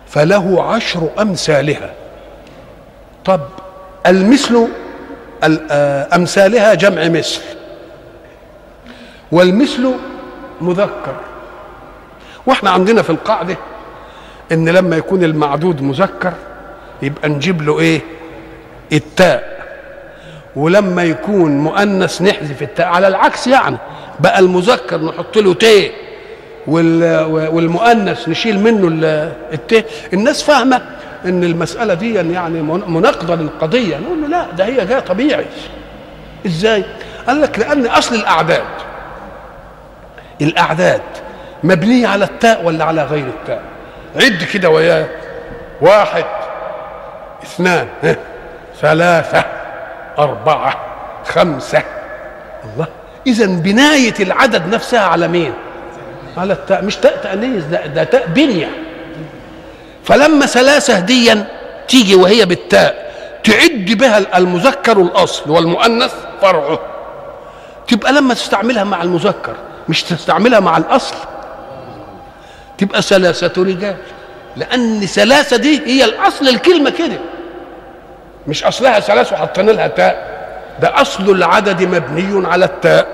فله 0.06 0.62
عشر 0.74 1.08
أمثالها. 1.20 1.94
طب 3.24 3.40
المثل 4.06 4.68
أمثالها 6.14 6.74
جمع 6.74 7.08
مثل. 7.08 7.40
والمثل 9.32 9.94
مذكر. 10.60 11.14
وإحنا 12.46 12.70
عندنا 12.70 13.02
في 13.02 13.10
القاعدة 13.10 13.56
إن 14.52 14.68
لما 14.68 14.96
يكون 14.96 15.24
المعدود 15.24 15.82
مذكر 15.82 16.32
يبقى 17.02 17.28
نجيب 17.28 17.62
له 17.62 17.80
إيه؟ 17.80 18.00
التاء. 18.92 19.52
ولما 20.56 21.04
يكون 21.04 21.58
مؤنث 21.58 22.22
نحذف 22.22 22.62
التاء 22.62 22.86
على 22.86 23.08
العكس 23.08 23.46
يعني. 23.46 23.76
بقى 24.20 24.38
المذكر 24.38 25.00
نحط 25.00 25.38
له 25.38 25.54
تاء 25.54 25.90
والمؤنث 26.66 28.28
نشيل 28.28 28.58
منه 28.58 28.88
التاء. 29.52 29.84
الناس 30.12 30.42
فاهمة 30.42 30.82
إن 31.24 31.44
المسألة 31.44 31.94
دي 31.94 32.14
يعني 32.14 32.62
مناقضة 32.62 33.34
للقضية. 33.34 33.96
نقول 33.98 34.22
له 34.22 34.28
لا 34.28 34.46
ده 34.56 34.64
هي 34.64 34.86
جاية 34.86 35.00
طبيعي. 35.00 35.44
إزاي؟ 36.46 36.84
قال 37.26 37.40
لك 37.40 37.58
لأن 37.58 37.86
أصل 37.86 38.14
الأعداد. 38.14 38.64
الأعداد 40.40 41.02
مبنية 41.64 42.06
على 42.06 42.24
التاء 42.24 42.64
ولا 42.64 42.84
على 42.84 43.04
غير 43.04 43.26
التاء؟ 43.26 43.62
عد 44.16 44.44
كده 44.52 44.70
وياه. 44.70 45.08
واحد 45.80 46.24
اثنان. 47.42 47.86
ثلاثة 48.80 49.44
أربعة 50.18 50.76
خمسة. 51.26 51.82
الله 52.64 52.86
إذا 53.26 53.46
بناية 53.46 54.14
العدد 54.20 54.66
نفسها 54.74 55.00
على 55.00 55.28
مين؟ 55.28 55.52
على 56.36 56.52
التاء 56.52 56.84
مش 56.84 56.96
تاء 56.96 57.16
تأنيث 57.22 57.64
ده, 57.64 57.86
ده 57.86 58.04
تاء 58.04 58.26
بنية. 58.26 58.70
فلما 60.04 60.46
ثلاثة 60.46 61.00
ديا 61.00 61.46
تيجي 61.88 62.14
وهي 62.14 62.44
بالتاء 62.44 63.12
تعد 63.44 63.84
بها 63.98 64.38
المذكر 64.38 65.00
الأصل 65.00 65.50
والمؤنث 65.50 66.14
فرعه. 66.42 66.78
تبقى 67.88 68.12
لما 68.12 68.34
تستعملها 68.34 68.84
مع 68.84 69.02
المذكر 69.02 69.54
مش 69.88 70.02
تستعملها 70.02 70.60
مع 70.60 70.76
الأصل. 70.76 71.14
تبقى 72.78 73.02
ثلاثة 73.02 73.62
رجال 73.62 73.96
لأن 74.56 75.00
ثلاثة 75.00 75.56
دي 75.56 75.82
هي 75.86 76.04
الأصل 76.04 76.48
الكلمة 76.48 76.90
كده. 76.90 77.18
مش 78.46 78.64
أصلها 78.64 79.00
ثلاث 79.00 79.32
وحطينا 79.32 79.70
لها 79.70 79.88
تاء. 79.88 80.32
ده 80.80 81.00
أصل 81.00 81.30
العدد 81.30 81.82
مبني 81.82 82.48
على 82.48 82.64
التاء. 82.64 83.06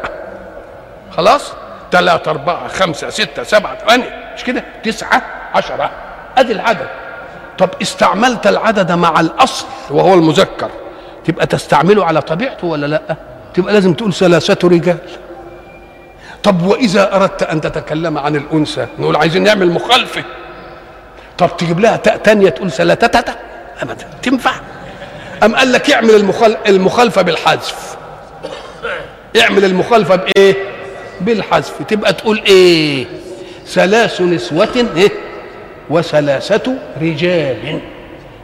خلاص؟ 1.17 1.53
ثلاثة 1.93 2.31
أربعة 2.31 2.69
خمسة 2.69 3.11
ستة 3.11 3.43
سبعة 3.43 3.79
ثمانية. 3.79 4.33
مش 4.37 4.45
كده؟ 4.45 4.65
تسعة 4.85 5.23
عشرة. 5.55 5.91
أدي 6.39 6.53
العدد. 6.53 6.89
طب 7.59 7.71
استعملت 7.83 8.47
العدد 8.47 8.93
مع 8.93 9.21
الأصل 9.21 9.67
وهو 9.91 10.15
المذكر 10.15 10.71
تبقى 11.25 11.47
تستعمله 11.47 12.05
على 12.05 12.21
طبيعته 12.21 12.67
ولا 12.67 12.87
لأ؟ 12.87 13.17
تبقى 13.55 13.75
لازم 13.75 13.95
تقول 13.95 14.13
ثلاثة 14.13 14.69
رجال. 14.69 14.99
طب 16.43 16.63
وإذا 16.63 17.17
أردت 17.17 17.43
أن 17.43 17.61
تتكلم 17.61 18.19
عن 18.19 18.37
الأنثى 18.37 18.87
نقول 18.99 19.17
عايزين 19.17 19.43
نعمل 19.43 19.71
مخالفة. 19.71 20.25
طب 21.39 21.57
تجيب 21.57 21.81
لها 21.81 21.97
تاء 21.97 22.17
تانية 22.17 22.49
تقول 22.49 22.71
ثلاثة 22.71 23.25
ابدا. 23.83 24.07
تنفع. 24.23 24.53
أم 25.45 25.57
قال 25.57 25.73
لك 25.73 25.91
اعمل 25.91 26.11
المخال... 26.11 26.57
المخالفة 26.69 27.23
بالحذف؟ 27.23 27.97
اعمل 29.41 29.65
المخالفة 29.65 30.17
بإيه؟ 30.17 30.55
بالحذف. 31.21 31.73
تبقى 31.89 32.13
تقول 32.13 32.43
إيه؟ 32.47 33.07
ثلاث 33.67 34.21
نسوة 34.21 34.87
إيه؟ 34.97 35.11
وثلاثة 35.91 36.75
رجال. 37.03 37.81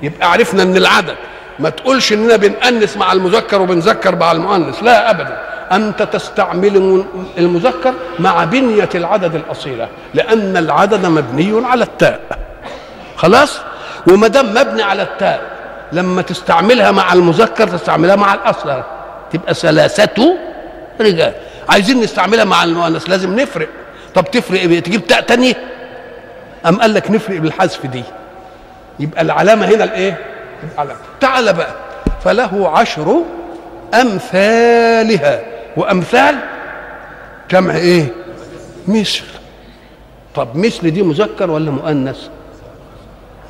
يبقى 0.02 0.32
عرفنا 0.32 0.62
ان 0.62 0.76
العدد. 0.76 1.14
ما 1.58 1.70
تقولش 1.70 2.12
إننا 2.12 2.36
بنأنس 2.36 2.96
مع 2.96 3.12
المذكر 3.12 3.62
وبنذكر 3.62 4.16
مع 4.16 4.32
المؤنث 4.32 4.82
لا 4.82 5.10
ابدا. 5.10 5.38
أنت 5.72 6.02
تستعمل 6.02 7.04
المذكر 7.38 7.94
مع 8.18 8.44
بنية 8.44 8.88
العدد 8.94 9.34
الأصيلة 9.34 9.88
لأن 10.14 10.56
العدد 10.56 11.06
مبني 11.06 11.66
على 11.66 11.84
التاء. 11.84 12.20
خلاص؟ 13.16 13.58
وما 14.06 14.28
دام 14.28 14.54
مبني 14.54 14.82
على 14.82 15.02
التاء 15.02 15.53
لما 15.92 16.22
تستعملها 16.22 16.90
مع 16.90 17.12
المذكر 17.12 17.68
تستعملها 17.68 18.16
مع 18.16 18.34
الأصل. 18.34 18.82
تبقى 19.32 19.54
ثلاثة 19.54 20.36
رجال. 21.00 21.32
عايزين 21.68 22.00
نستعملها 22.00 22.44
مع 22.44 22.64
المؤنث 22.64 23.10
لازم 23.10 23.40
نفرق. 23.40 23.68
طب 24.14 24.24
تفرق 24.30 24.64
بايه 24.64 24.80
تجيب 24.80 25.06
تاء 25.06 25.20
تانية؟ 25.20 25.54
أم 26.66 26.80
قال 26.80 26.94
لك 26.94 27.10
نفرق 27.10 27.38
بالحذف 27.40 27.86
دي؟ 27.86 28.02
يبقى 29.00 29.22
العلامة 29.22 29.66
هنا 29.66 29.84
الإيه؟ 29.84 30.18
على 30.78 30.96
تعال 31.20 31.52
بقى. 31.52 31.74
فله 32.24 32.68
عشر 32.78 33.22
أمثالها. 33.94 35.40
وأمثال 35.76 36.38
جمع 37.50 37.74
إيه؟ 37.74 38.06
مثل. 38.88 39.22
طب 40.34 40.56
مثل 40.56 40.90
دي 40.90 41.02
مذكر 41.02 41.50
ولا 41.50 41.70
مؤنث؟ 41.70 42.28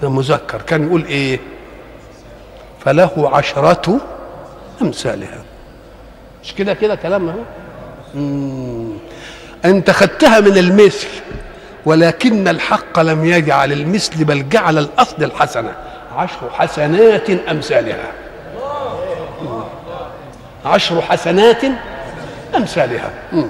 ده 0.02 0.10
مذكر. 0.10 0.62
كان 0.62 0.86
يقول 0.86 1.04
إيه؟ 1.04 1.40
فله 2.84 3.30
عشرة 3.32 4.00
أمثالها. 4.82 5.38
مش 6.44 6.54
كده 6.54 6.74
كده 6.74 6.94
كلام 6.94 7.28
أهو. 7.28 7.38
أنت 9.64 9.90
خدتها 9.90 10.40
من 10.40 10.58
المثل 10.58 11.08
ولكن 11.86 12.48
الحق 12.48 12.98
لم 13.00 13.24
يجعل 13.24 13.72
المثل 13.72 14.24
بل 14.24 14.48
جعل 14.48 14.78
الاصل 14.78 15.24
الحسنه 15.24 15.72
عشر 16.16 16.50
حسنات 16.52 17.30
أمثالها. 17.30 18.12
عشر 20.66 21.00
حسنات 21.02 21.62
أمثالها. 22.56 23.10
مم. 23.32 23.48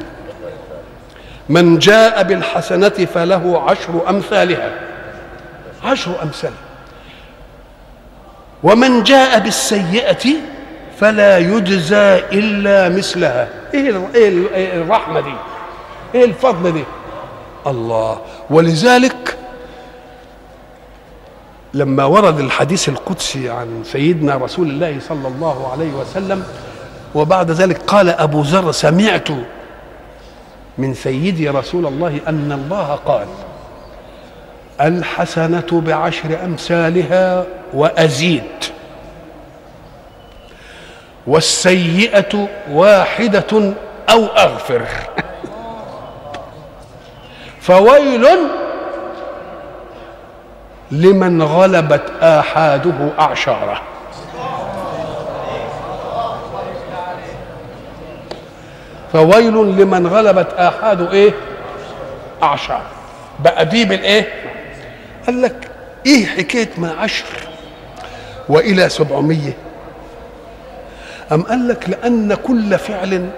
من 1.49 1.79
جاء 1.79 2.23
بالحسنة 2.23 2.89
فله 2.89 3.63
عشر 3.71 4.09
أمثالها. 4.09 4.71
عشر 5.85 6.23
امثالها 6.23 6.64
ومن 8.65 9.03
جاء 9.03 9.39
بالسيئة 9.39 10.25
فلا 11.01 11.39
يجزى 11.39 12.19
إلا 12.33 12.89
مثلها. 12.89 13.49
إيه 13.75 13.91
ال- 13.91 14.15
إيه 14.55 14.83
الرحمة 14.83 15.21
دي؟ 15.21 15.35
إيه 16.15 16.25
الفضل 16.25 16.73
دي؟ 16.73 16.85
الله. 17.67 18.21
ولذلك 18.51 19.37
لما 21.75 22.05
ورد 22.05 22.41
الحديث 22.41 22.89
القدسي 22.89 23.51
عن 23.51 23.83
سيدنا 23.85 24.37
رسول 24.37 24.69
الله 24.71 24.99
صلى 25.09 25.29
الله 25.29 25.73
عليه 25.73 25.93
وسلم 25.93 26.43
وبعد 27.15 27.51
ذلك 27.51 27.79
قال 27.87 28.09
أبو 28.09 28.41
ذر 28.43 28.73
سمعت 28.73 29.29
من 30.79 30.95
سيدي 30.95 31.49
رسول 31.49 31.87
الله 31.87 32.21
أن 32.29 32.53
الله 32.53 32.99
قال 33.07 33.27
الحسنة 34.81 35.83
بعشر 35.87 36.39
أمثالها 36.45 37.45
وأزيد. 37.75 38.43
والسيئة 41.27 42.49
واحدة 42.71 43.73
أو 44.11 44.25
أغفر. 44.27 44.83
فويل 47.61 48.27
لمن 50.91 51.43
غلبت 51.43 52.03
آحاده 52.23 53.11
أعشاره. 53.19 53.81
فويل 59.13 59.55
لمن 59.55 60.07
غلبت 60.07 60.53
آحاده 60.53 61.13
إيه؟ 61.13 61.33
أعشار 62.43 62.83
بقى 63.39 63.67
دي 63.67 63.85
بالإيه 63.85 64.29
قال 65.27 65.43
لك 65.43 65.71
إيه 66.07 66.27
حكاية 66.27 66.69
من 66.79 66.89
عشر 66.89 67.25
وإلى 68.49 68.89
سبعمية؟ 68.89 69.57
أم 71.33 71.43
قال 71.43 71.69
لك 71.69 71.89
لأن 71.89 72.35
كل 72.35 72.79
فعل 72.79 73.29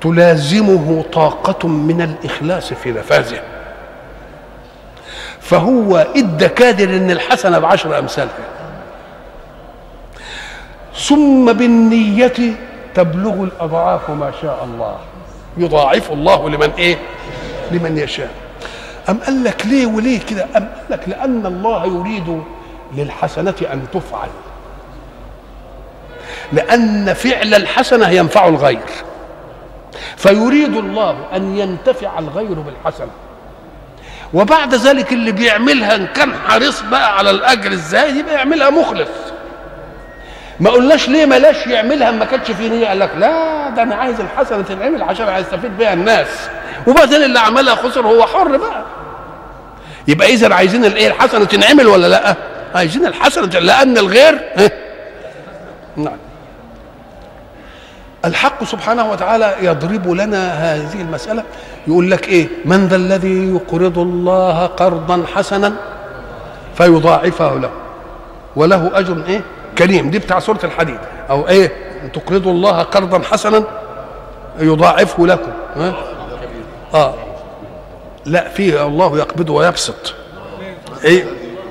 تلازمه 0.00 1.04
طاقة 1.12 1.68
من 1.68 2.02
الإخلاص 2.02 2.72
في 2.72 2.92
نفاذه. 2.92 3.40
فهو 5.40 5.96
ادى 5.96 6.48
كادر 6.48 6.84
إن 6.84 7.10
الحسنة 7.10 7.58
بعشر 7.58 7.98
أمثالها. 7.98 8.44
ثم 10.96 11.52
بالنية 11.52 12.54
تبلغ 12.94 13.44
الأضعاف 13.44 14.10
ما 14.10 14.32
شاء 14.42 14.64
الله. 14.64 14.98
يضاعف 15.56 16.12
الله 16.12 16.50
لمن 16.50 16.70
إيه؟ 16.78 16.96
لمن 17.70 17.98
يشاء. 17.98 18.43
أم 19.08 19.18
قال 19.18 19.44
لك 19.44 19.66
ليه 19.66 19.86
وليه 19.86 20.20
كده؟ 20.20 20.44
أم 20.44 20.68
قال 20.68 20.84
لك 20.90 21.08
لأن 21.08 21.46
الله 21.46 21.86
يريد 21.86 22.42
للحسنة 22.96 23.54
أن 23.72 23.86
تفعل. 23.94 24.28
لأن 26.52 27.14
فعل 27.14 27.54
الحسنة 27.54 28.08
ينفع 28.08 28.48
الغير. 28.48 28.78
فيريد 30.16 30.76
الله 30.76 31.16
أن 31.36 31.58
ينتفع 31.58 32.18
الغير 32.18 32.60
بالحسنة. 32.60 33.10
وبعد 34.34 34.74
ذلك 34.74 35.12
اللي 35.12 35.32
بيعملها 35.32 35.96
إن 35.96 36.06
كان 36.06 36.34
حريص 36.48 36.82
بقى 36.82 37.18
على 37.18 37.30
الأجر 37.30 37.72
إزاي 37.72 38.18
يبقى 38.18 38.34
يعملها 38.34 38.70
مخلص. 38.70 39.08
ما 40.60 40.70
قلناش 40.70 41.08
ليه 41.08 41.26
ملاش 41.26 41.66
يعملها 41.66 42.10
ما 42.10 42.24
كانش 42.24 42.50
فيه 42.50 42.68
نية؟ 42.68 42.86
قال 42.88 42.98
لك 42.98 43.10
لا 43.18 43.68
ده 43.70 43.82
أنا 43.82 43.94
عايز 43.94 44.20
الحسنة 44.20 44.62
تنعمل 44.62 45.02
عشان 45.02 45.28
هيستفيد 45.28 45.78
بيها 45.78 45.92
الناس. 45.92 46.28
وبعدين 46.86 47.22
اللي 47.24 47.38
عملها 47.38 47.74
خسر 47.74 48.06
هو 48.06 48.26
حر 48.26 48.56
بقى. 48.56 48.82
يبقى 50.08 50.28
اذا 50.28 50.54
عايزين 50.54 50.84
الايه 50.84 51.06
الحسنة 51.08 51.44
تنعمل 51.44 51.86
ولا 51.86 52.06
لأ؟ 52.06 52.34
عايزين 52.74 53.06
الحسنة 53.06 53.46
لأن 53.58 53.98
الغير؟ 53.98 54.40
نعم. 55.96 56.16
الحق 58.24 58.64
سبحانه 58.64 59.10
وتعالى 59.10 59.54
يضرب 59.62 60.08
لنا 60.10 60.52
هذه 60.52 61.00
المسألة 61.00 61.42
يقول 61.86 62.10
لك 62.10 62.28
إيه؟ 62.28 62.48
من 62.64 62.86
ذا 62.86 62.96
الذي 62.96 63.54
يقرض 63.54 63.98
الله 63.98 64.66
قرضا 64.66 65.24
حسنا 65.34 65.72
فيضاعفه 66.74 67.54
له. 67.58 67.70
وله 68.56 68.90
أجر 68.94 69.22
إيه؟ 69.28 69.40
كريم 69.78 70.10
دي 70.10 70.18
بتاع 70.18 70.38
سورة 70.38 70.60
الحديد. 70.64 70.98
أو 71.30 71.48
إيه؟ 71.48 71.72
تقرضوا 72.14 72.52
الله 72.52 72.82
قرضا 72.82 73.22
حسنا 73.30 73.64
يضاعفه 74.60 75.26
لكم. 75.26 75.52
ها؟ 75.76 75.94
آه. 76.94 77.14
لا 78.26 78.48
فيه 78.48 78.86
الله 78.86 79.18
يقبض 79.18 79.50
ويبسط 79.50 80.14
إيه؟ 81.04 81.24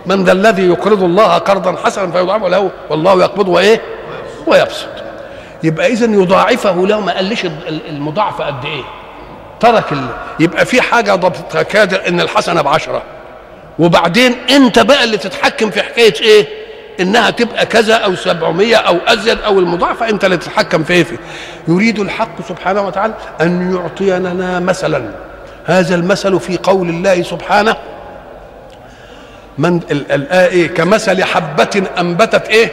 من 0.06 0.24
ذا 0.24 0.32
الذي 0.32 0.68
يقرض 0.68 1.04
الله 1.04 1.38
قرضا 1.38 1.76
حسنا 1.86 2.12
فيضاعفه 2.12 2.48
له 2.50 2.72
والله 2.90 3.14
يقبض 3.24 3.48
وإيه؟ 3.48 3.82
ويبسط 4.48 4.88
يبقى 5.64 5.88
اذا 5.88 6.06
يضاعفه 6.06 6.88
له 6.88 7.00
ما 7.00 7.16
قالش 7.16 7.46
المضاعفه 7.90 8.46
قد 8.46 8.66
إيه؟ 8.66 8.84
ترك 9.60 9.92
ال... 9.92 10.06
يبقى 10.40 10.66
في 10.66 10.82
حاجة 10.82 11.16
ضبطها 11.16 11.64
كادر 11.64 12.02
إن 12.08 12.22
الحسنة 12.22 12.62
بعشرة. 12.62 13.02
وبعدين 13.80 14.36
أنت 14.50 14.80
بقى 14.80 15.04
اللي 15.04 15.18
تتحكم 15.18 15.70
في 15.70 15.82
حكاية 15.82 16.14
إيه؟ 16.22 16.48
إنها 17.00 17.30
تبقى 17.30 17.66
كذا 17.66 17.96
أو 17.96 18.16
سبعمية 18.16 18.76
أو 18.76 18.98
أزيد 19.08 19.38
أو 19.42 19.60
المضاعفة 19.60 20.10
أنت 20.10 20.26
اللي 20.26 20.38
تتحكم 20.38 20.84
في 20.84 20.94
إيه؟ 20.94 21.06
يريد 21.68 22.00
الحق 22.00 22.48
سبحانه 22.50 22.82
وتعالى 22.82 23.14
أن 23.42 23.76
يعطينا 23.76 24.60
مثلا. 24.60 25.10
هذا 25.66 25.96
المثل 25.96 26.40
في 26.40 26.58
قول 26.58 26.90
الله 26.90 27.22
سبحانه 27.22 27.76
من 29.58 29.80
الآية 29.92 30.50
إيه 30.50 30.68
كمثل 30.68 31.24
حبة 31.24 31.84
أنبتت 32.00 32.48
إيه؟ 32.50 32.72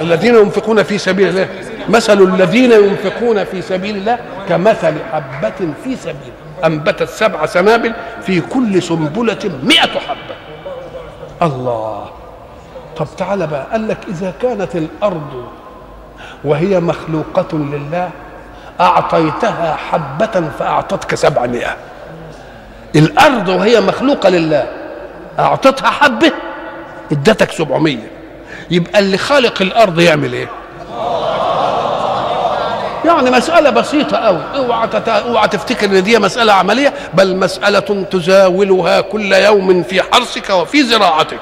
الذين 0.00 0.34
ينفقون 0.34 0.82
في 0.82 0.98
سبيل 0.98 1.28
الله. 1.28 1.48
مثل 1.88 2.22
الذين 2.22 2.72
ينفقون 2.72 3.44
في 3.44 3.62
سبيل 3.62 3.96
الله 3.96 4.18
كمثل 4.48 4.94
حبة 5.12 5.72
في 5.84 5.96
سبيل 5.96 6.32
أنبتت 6.64 7.08
سبع 7.08 7.46
سنابل 7.46 7.92
في 8.26 8.40
كل 8.40 8.82
سنبلة 8.82 9.50
مئة 9.62 9.98
حبة. 10.08 10.36
الله! 11.42 12.19
طب 13.00 13.06
تعالى 13.18 13.46
بقى 13.46 13.66
قال 13.72 13.88
لك 13.88 13.98
إذا 14.08 14.32
كانت 14.42 14.76
الأرض 14.76 15.44
وهي 16.44 16.80
مخلوقة 16.80 17.58
لله 17.58 18.10
أعطيتها 18.80 19.76
حبة 19.90 20.50
فأعطتك 20.58 21.14
سبعمائة. 21.14 21.76
الأرض 22.96 23.48
وهي 23.48 23.80
مخلوقة 23.80 24.28
لله 24.28 24.66
أعطتها 25.38 25.90
حبة 25.90 26.32
إدتك 27.12 27.50
سبعمية. 27.50 28.10
يبقى 28.70 28.98
اللي 28.98 29.18
خالق 29.18 29.62
الأرض 29.62 30.00
يعمل 30.00 30.32
إيه؟ 30.32 30.48
يعني 33.04 33.30
مسألة 33.30 33.70
بسيطة 33.70 34.16
أوي. 34.16 34.40
أوعى. 34.56 34.88
أوعى 35.06 35.48
تفتكر 35.48 35.86
إن 35.86 36.02
دي 36.02 36.18
مسألة 36.18 36.52
عملية 36.52 36.92
بل 37.14 37.36
مسألة 37.36 38.04
تزاولها 38.10 39.00
كل 39.00 39.32
يوم 39.32 39.82
في 39.82 40.02
حرثك 40.02 40.50
وفي 40.50 40.82
زراعتك. 40.82 41.38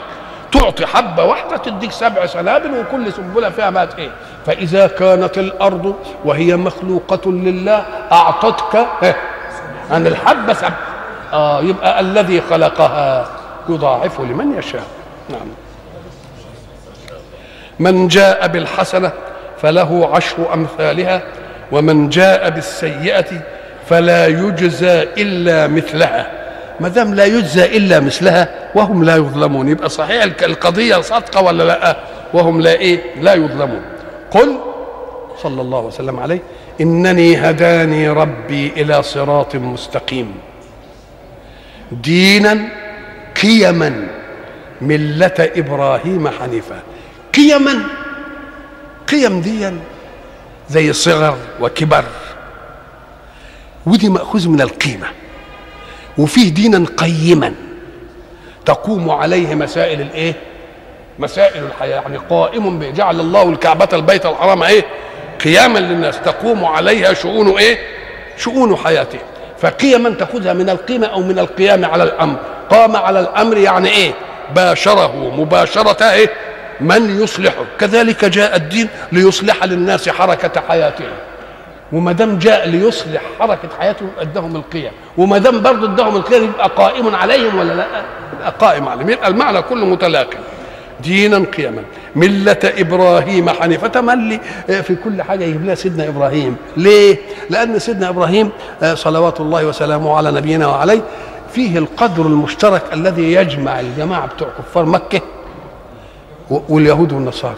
تعطي 0.53 0.87
حبة 0.87 1.25
واحدة 1.25 1.57
تديك 1.57 1.93
سبع 1.93 2.27
سنابل 2.27 2.71
وكل 2.79 3.13
سنبلة 3.13 3.51
فيها 3.51 3.71
مات 3.71 3.95
إيه؟ 3.99 4.11
فإذا 4.47 4.87
كانت 4.87 5.39
الأرض 5.39 5.95
وهي 6.25 6.57
مخلوقة 6.57 7.33
لله 7.33 7.85
أعطتك 8.13 8.87
عن 9.91 10.07
الحبة 10.07 10.53
سبع. 10.53 10.73
آه 11.33 11.61
يبقى 11.63 12.01
الذي 12.01 12.41
خلقها 12.41 13.27
يضاعف 13.69 14.21
لمن 14.21 14.59
يشاء. 14.59 14.83
نعم. 15.31 15.49
من 17.79 18.09
جاء 18.09 18.47
بالحسنة 18.47 19.13
فله 19.63 20.11
عشر 20.17 20.55
أمثالها 20.55 21.23
ومن 21.73 22.09
جاء 22.09 22.51
بالسيئة 22.51 23.41
فلا 23.89 24.27
يجزى 24.27 25.03
إلا 25.03 25.67
مثلها. 25.67 26.38
ما 26.81 26.89
دام 26.89 27.15
لا 27.15 27.25
يجزى 27.25 27.65
إلا 27.77 28.01
مثلها 28.01 28.71
وهم 28.75 29.05
لا 29.05 29.17
يظلمون. 29.17 29.69
يبقى 29.69 29.89
صحيح 29.89 30.23
القضية 30.43 31.01
صادقة 31.01 31.43
ولا 31.43 31.63
لأ؟ 31.63 31.97
وهم 32.35 32.61
لا 32.61 32.73
إيه؟ 32.73 33.01
لا 33.21 33.35
يظلمون. 33.35 33.83
قل 34.31 34.59
صلى 35.43 35.61
الله 35.61 35.81
وسلم 35.81 36.21
عليه 36.21 36.43
إنني 36.81 37.37
هداني 37.37 38.09
ربي 38.09 38.73
إلى 38.77 39.03
صراط 39.03 39.57
مستقيم. 39.57 40.35
دينا 41.93 42.69
قيما 43.43 44.07
ملة 44.81 45.35
إبراهيم 45.39 46.29
حنيفا 46.29 46.83
قيما 47.35 47.83
قيم 49.09 49.41
دي 49.41 49.73
زي 50.69 50.93
صغر 50.93 51.37
وكبر. 51.61 52.05
ودي 53.87 54.09
مأخوذ 54.09 54.49
من 54.49 54.61
القيمة. 54.61 55.07
وفيه 56.19 56.55
دينا 56.55 56.85
قيما 56.97 57.55
تقوم 58.67 59.11
عليه 59.11 59.55
مسائل 59.55 60.01
الايه؟ 60.01 60.35
مسائل 61.19 61.65
الحياة. 61.65 62.01
يعني 62.01 62.19
قائم 62.31 62.93
جعل 62.97 63.21
الله 63.21 63.51
الكعبة 63.51 63.89
البيت 63.93 64.27
الحرام 64.27 64.63
إيه؟ 64.63 64.85
قياما 65.45 65.79
للناس. 65.79 66.21
تقوم 66.21 66.65
عليها 66.65 67.15
شؤون 67.15 67.59
إيه؟ 67.59 67.79
شؤون 68.39 68.77
حياته. 68.77 69.19
فقيما 69.59 70.11
تأخذها 70.11 70.53
من 70.53 70.71
القيمة 70.71 71.07
أو 71.07 71.21
من 71.21 71.39
القيام 71.39 71.85
على 71.85 72.03
الأمر. 72.03 72.37
قام 72.71 72.97
على 72.97 73.21
الأمر 73.21 73.57
يعني 73.57 73.89
إيه؟ 73.89 74.13
باشره. 74.57 75.35
مباشرة 75.37 76.11
إيه؟ 76.11 76.31
من 76.81 77.23
يصلحه. 77.23 77.65
كذلك 77.81 78.25
جاء 78.25 78.57
الدين 78.57 78.89
ليصلح 79.13 79.65
للناس 79.65 80.09
حركة 80.09 80.63
حياتهم 80.69 81.28
وما 81.93 82.13
دام 82.13 82.39
جاء 82.39 82.69
ليصلح 82.69 83.23
حركة 83.39 83.69
حياتهم 83.79 84.11
ادهم 84.21 84.57
القيم 84.57 84.91
وما 85.19 85.39
دام 85.39 85.63
برضه 85.63 85.93
ادهم 85.93 86.17
القيم 86.17 86.45
يبقى 86.45 86.69
قائم 86.77 87.15
عليهم 87.15 87.59
ولا 87.59 87.73
لا؟ 87.73 87.87
يبقى 88.37 88.55
قائم 88.59 88.89
عليهم. 88.89 89.11
يبقى 89.11 89.29
المعنى 89.29 89.63
كله 89.63 89.87
متلاقي. 89.87 90.37
دينا 91.03 91.45
قيما 91.57 91.83
ملة 92.17 92.57
إبراهيم 92.65 93.49
حنيفة. 93.51 93.87
تملي 93.89 94.41
في 94.67 94.97
كل 95.05 95.23
حاجة 95.23 95.45
يجيب 95.45 95.63
لنا 95.63 95.75
سيدنا 95.75 96.09
إبراهيم. 96.09 96.57
ليه؟ 96.77 97.17
لأن 97.51 97.79
سيدنا 97.79 98.09
إبراهيم 98.09 98.51
صلوات 98.95 99.41
الله 99.41 99.67
وسلامه 99.67 100.17
على 100.17 100.31
نبينا 100.31 100.67
وعليه 100.67 101.01
فيه 101.53 101.79
القدر 101.79 102.23
المشترك 102.23 102.83
الذي 102.93 103.33
يجمع 103.33 103.81
الجماعة 103.81 104.27
بتوع 104.27 104.49
كفار 104.59 104.85
مكة 104.85 105.21
واليهود 106.51 107.13
والنصارى. 107.13 107.55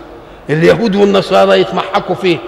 اليهود 0.51 0.97
والنصارى 0.97 1.61
يتمحكوا 1.61 2.15
فيه. 2.15 2.39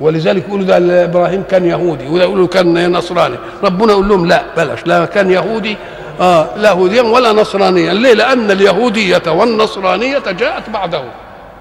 ولذلك 0.00 0.48
يقولوا 0.48 0.66
ده 0.66 1.04
إبراهيم 1.04 1.42
كان 1.50 1.64
يهودي 1.64 2.06
وده 2.08 2.24
يقولوا 2.24 2.46
كان 2.46 2.92
نصراني. 2.92 3.36
ربنا 3.62 3.92
يقول 3.92 4.08
لهم 4.08 4.26
لا 4.26 4.42
بلاش 4.56 4.86
لا 4.86 5.04
كان 5.04 5.30
يهودي 5.30 5.76
آه 6.20 6.56
لا 6.56 6.68
يهوديا 6.68 7.02
ولا 7.02 7.32
نصرانيا. 7.32 7.92
ليه؟ 7.92 8.12
لأن 8.12 8.50
اليهودية 8.50 9.22
والنصرانية 9.26 10.18
جاءت 10.18 10.70
بعده. 10.70 11.04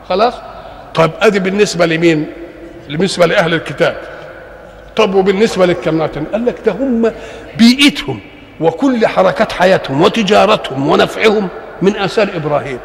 خلاص؟ 0.09 0.33
طيب 0.95 1.11
أدي 1.21 1.39
بالنسبة 1.39 1.85
لمين؟ 1.85 2.27
بالنسبة 2.89 3.25
لأهل 3.25 3.53
الكتاب. 3.53 3.97
طب 4.95 5.15
وبالنسبة 5.15 5.65
للكمناتين 5.65 6.23
قال 6.23 6.45
لك 6.45 6.55
ده 6.65 6.71
هم 6.71 7.11
بيئتهم 7.57 8.19
وكل 8.59 9.07
حركات 9.07 9.51
حياتهم 9.51 10.01
وتجارتهم 10.01 10.89
ونفعهم 10.89 11.47
من 11.81 11.95
آثار 11.95 12.29
إبراهيم. 12.35 12.79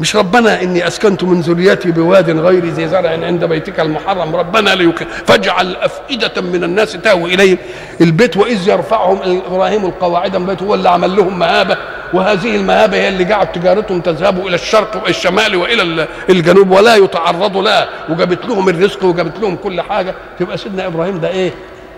مش 0.00 0.16
ربنا 0.16 0.62
إني 0.62 0.86
أسكنت 0.86 1.24
من 1.24 1.40
ذريتي 1.40 1.90
بواد 1.90 2.30
غير 2.30 2.64
ذي 2.64 2.88
زرع 2.88 3.10
عند 3.10 3.44
بيتك 3.44 3.80
المحرم. 3.80 4.36
ربنا 4.36 4.70
ليك 4.70 5.02
فاجعل 5.26 5.76
أفئدة 5.76 6.42
من 6.42 6.64
الناس 6.64 6.92
تهوي 6.92 7.34
اليه 7.34 7.58
البيت 8.00 8.36
وإذ 8.36 8.68
يرفعهم 8.68 9.42
إبراهيم 9.46 9.84
القواعد 9.86 10.36
من 10.36 10.46
بيته 10.46 10.64
هو 10.64 10.74
اللي 10.74 10.88
عمل 10.88 11.16
لهم 11.16 11.38
مهابة. 11.38 11.76
وهذه 12.14 12.56
المهابة 12.56 12.96
هي 12.96 13.08
اللي 13.08 13.24
جعلت 13.24 13.54
تجارتهم 13.54 14.00
تذهب 14.00 14.46
إلى 14.46 14.54
الشرق 14.54 15.02
والشمال 15.04 15.56
وإلى 15.56 16.06
الجنوب 16.30 16.70
ولا 16.70 16.96
يتعرضوا 16.96 17.62
لها. 17.62 17.88
وجابت 18.08 18.46
لهم 18.46 18.68
الرزق 18.68 19.04
وجابت 19.04 19.38
لهم 19.40 19.56
كل 19.56 19.80
حاجة. 19.80 20.14
تبقى 20.38 20.58
سيدنا 20.58 20.86
إبراهيم 20.86 21.20
ده 21.20 21.28
إيه؟ 21.28 21.50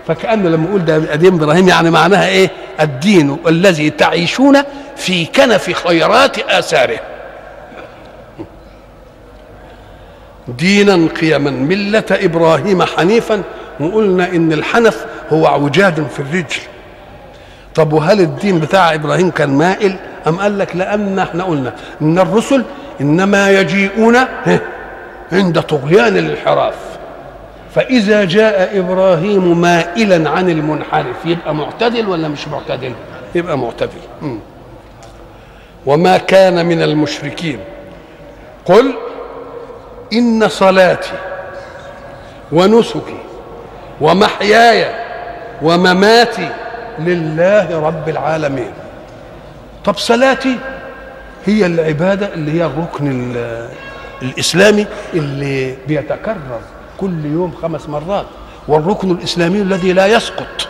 فكأنه 0.07 0.49
لما 0.49 0.65
يقول 0.69 0.85
ده 0.85 1.11
قديم 1.11 1.35
إبراهيم 1.35 1.67
يعني 1.67 1.89
معناها 1.89 2.27
إيه؟ 2.27 2.49
الدين 2.81 3.37
الذي 3.47 3.89
تعيشون 3.89 4.57
في 4.97 5.25
كنف 5.25 5.87
خيرات 5.87 6.39
آثاره. 6.39 6.99
دينا 10.57 11.07
قيما 11.21 11.51
ملة 11.51 12.03
إبراهيم 12.11 12.83
حنيفا 12.83 13.43
وقلنا 13.79 14.29
إن 14.29 14.53
الحنف 14.53 15.05
هو 15.33 15.47
عوجاج 15.47 15.93
في 15.93 16.19
الرجل. 16.19 16.61
طب 17.75 17.93
وهل 17.93 18.21
الدين 18.21 18.59
بتاع 18.59 18.93
إبراهيم 18.93 19.31
كان 19.31 19.49
مائل؟ 19.49 19.95
أم 20.27 20.39
قال 20.39 20.59
لك 20.59 20.75
لأن 20.75 21.19
إحنا 21.19 21.43
قلنا 21.43 21.73
إن 22.01 22.19
الرسل 22.19 22.63
إنما 23.01 23.51
يجيئون 23.51 24.17
عند 25.31 25.61
طغيان 25.61 26.17
الانحراف. 26.17 26.75
فإذا 27.75 28.25
جاء 28.25 28.79
إبراهيم 28.79 29.61
مائلا 29.61 30.29
عن 30.29 30.49
المنحرف 30.49 31.25
يبقى 31.25 31.55
معتدل 31.55 32.07
ولا 32.07 32.27
مش 32.27 32.47
معتدل؟ 32.47 32.93
يبقى 33.35 33.57
معتدل. 33.57 34.39
وما 35.85 36.17
كان 36.17 36.65
من 36.65 36.81
المشركين. 36.81 37.59
قل 38.65 38.93
إن 40.13 40.47
صلاتي 40.47 41.11
ونسكي 42.51 43.17
ومحياي 44.01 44.85
ومماتي 45.61 46.49
لله 46.99 47.79
رب 47.87 48.09
العالمين. 48.09 48.71
طب 49.85 49.97
صلاتي 49.97 50.57
هي 51.45 51.65
العبادة 51.65 52.33
اللي 52.33 52.61
هي 52.61 52.65
الركن 52.65 53.35
الإسلامي 54.21 54.85
اللي 55.13 55.75
بيتكرر 55.87 56.61
كل 56.97 57.25
يوم 57.25 57.53
خمس 57.61 57.89
مرات 57.89 58.25
والركن 58.67 59.11
الإسلامي 59.11 59.61
الذي 59.61 59.93
لا 59.93 60.05
يسقط 60.05 60.67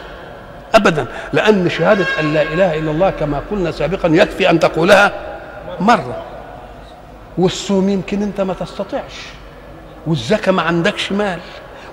أبدا 0.75 1.05
لأن 1.33 1.69
شهادة 1.69 2.05
أن 2.19 2.33
لا 2.33 2.41
إله 2.41 2.79
إلا 2.79 2.91
الله 2.91 3.09
كما 3.09 3.41
قلنا 3.51 3.71
سابقا 3.71 4.09
يكفي 4.09 4.49
أن 4.49 4.59
تقولها 4.59 5.11
مرة. 5.79 6.23
والصوم 7.39 7.89
يمكن 7.89 8.21
انت 8.21 8.41
ما 8.41 8.53
تستطيعش 8.53 9.13
والزكاة 10.07 10.51
ما 10.51 10.61
عندكش 10.61 11.11
مال 11.11 11.39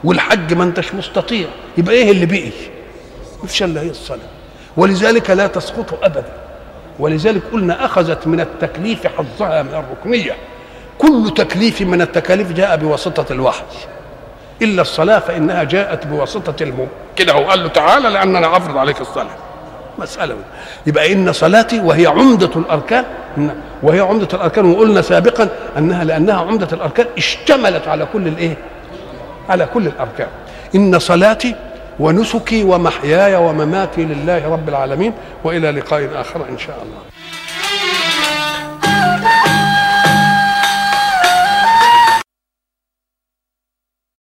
والحج 0.05 0.55
ما 0.55 0.65
انتش 0.65 0.95
مستطيع 0.95 1.47
يبقى 1.79 1.95
إيه 1.95 2.11
اللي 2.11 2.27
بقي؟ 2.27 2.51
مفيش 3.45 3.63
إلا 3.63 3.81
هي 3.81 3.91
الصلاة. 3.91 4.29
ولذلك 4.77 5.31
لا 5.31 5.47
تسقط 5.47 6.05
ابدا. 6.05 6.33
ولذلك 6.99 7.43
قلنا 7.53 7.85
أخذت 7.85 8.27
من 8.27 8.41
التكليف 8.41 9.07
حظها 9.07 9.63
من 9.63 9.75
الركنية. 9.75 10.37
كل 10.99 11.33
تكليف 11.37 11.81
من 11.81 12.03
التكاليف 12.03 12.53
جاء 12.53 12.77
بواسطة 12.77 13.33
الوحي. 13.33 13.63
إلا 14.63 14.83
الصلاة 14.83 15.19
فإنها 15.19 15.65
جاءت 15.65 16.07
بواسطة 16.07 16.63
المم 16.63 16.87
كده 17.17 17.33
هو 17.33 17.51
قال 17.51 17.63
له 17.63 17.69
تعالى 17.69 18.09
لأن 18.09 18.37
أنا 18.37 18.57
أفرض 18.57 18.77
عليك 18.77 19.01
الصلاة. 19.01 19.37
مسألة. 19.99 20.37
يبقى 20.87 21.13
إن 21.13 21.33
صلاتي 21.33 21.81
وهي 21.81 22.07
عمدة 22.07 22.51
الأركان 22.57 23.05
وهي 23.83 24.01
عمدة 24.01 24.29
الأركان 24.35 24.65
وقلنا 24.65 25.03
سابقا 25.03 25.49
أنها 25.79 26.05
لأنها 26.05 26.35
عمدة 26.35 26.69
الأركان 26.73 27.07
اشتملت 27.17 27.89
على 27.89 28.07
كل 28.13 28.29
الإيه؟ 28.29 28.57
على 29.49 29.67
كل 29.75 29.87
الأركان. 29.87 30.29
إن 30.75 30.99
صلاتي 30.99 31.55
ونسكي 32.01 32.65
ومحياي 32.65 33.37
ومماتي 33.37 34.05
لله 34.05 34.53
رب 34.53 34.69
العالمين 34.69 35.13
وإلى 35.45 35.71
لقاء 35.71 36.11
آخر 36.15 36.41
إن 36.49 36.59
شاء 36.59 36.77
الله. 36.83 37.16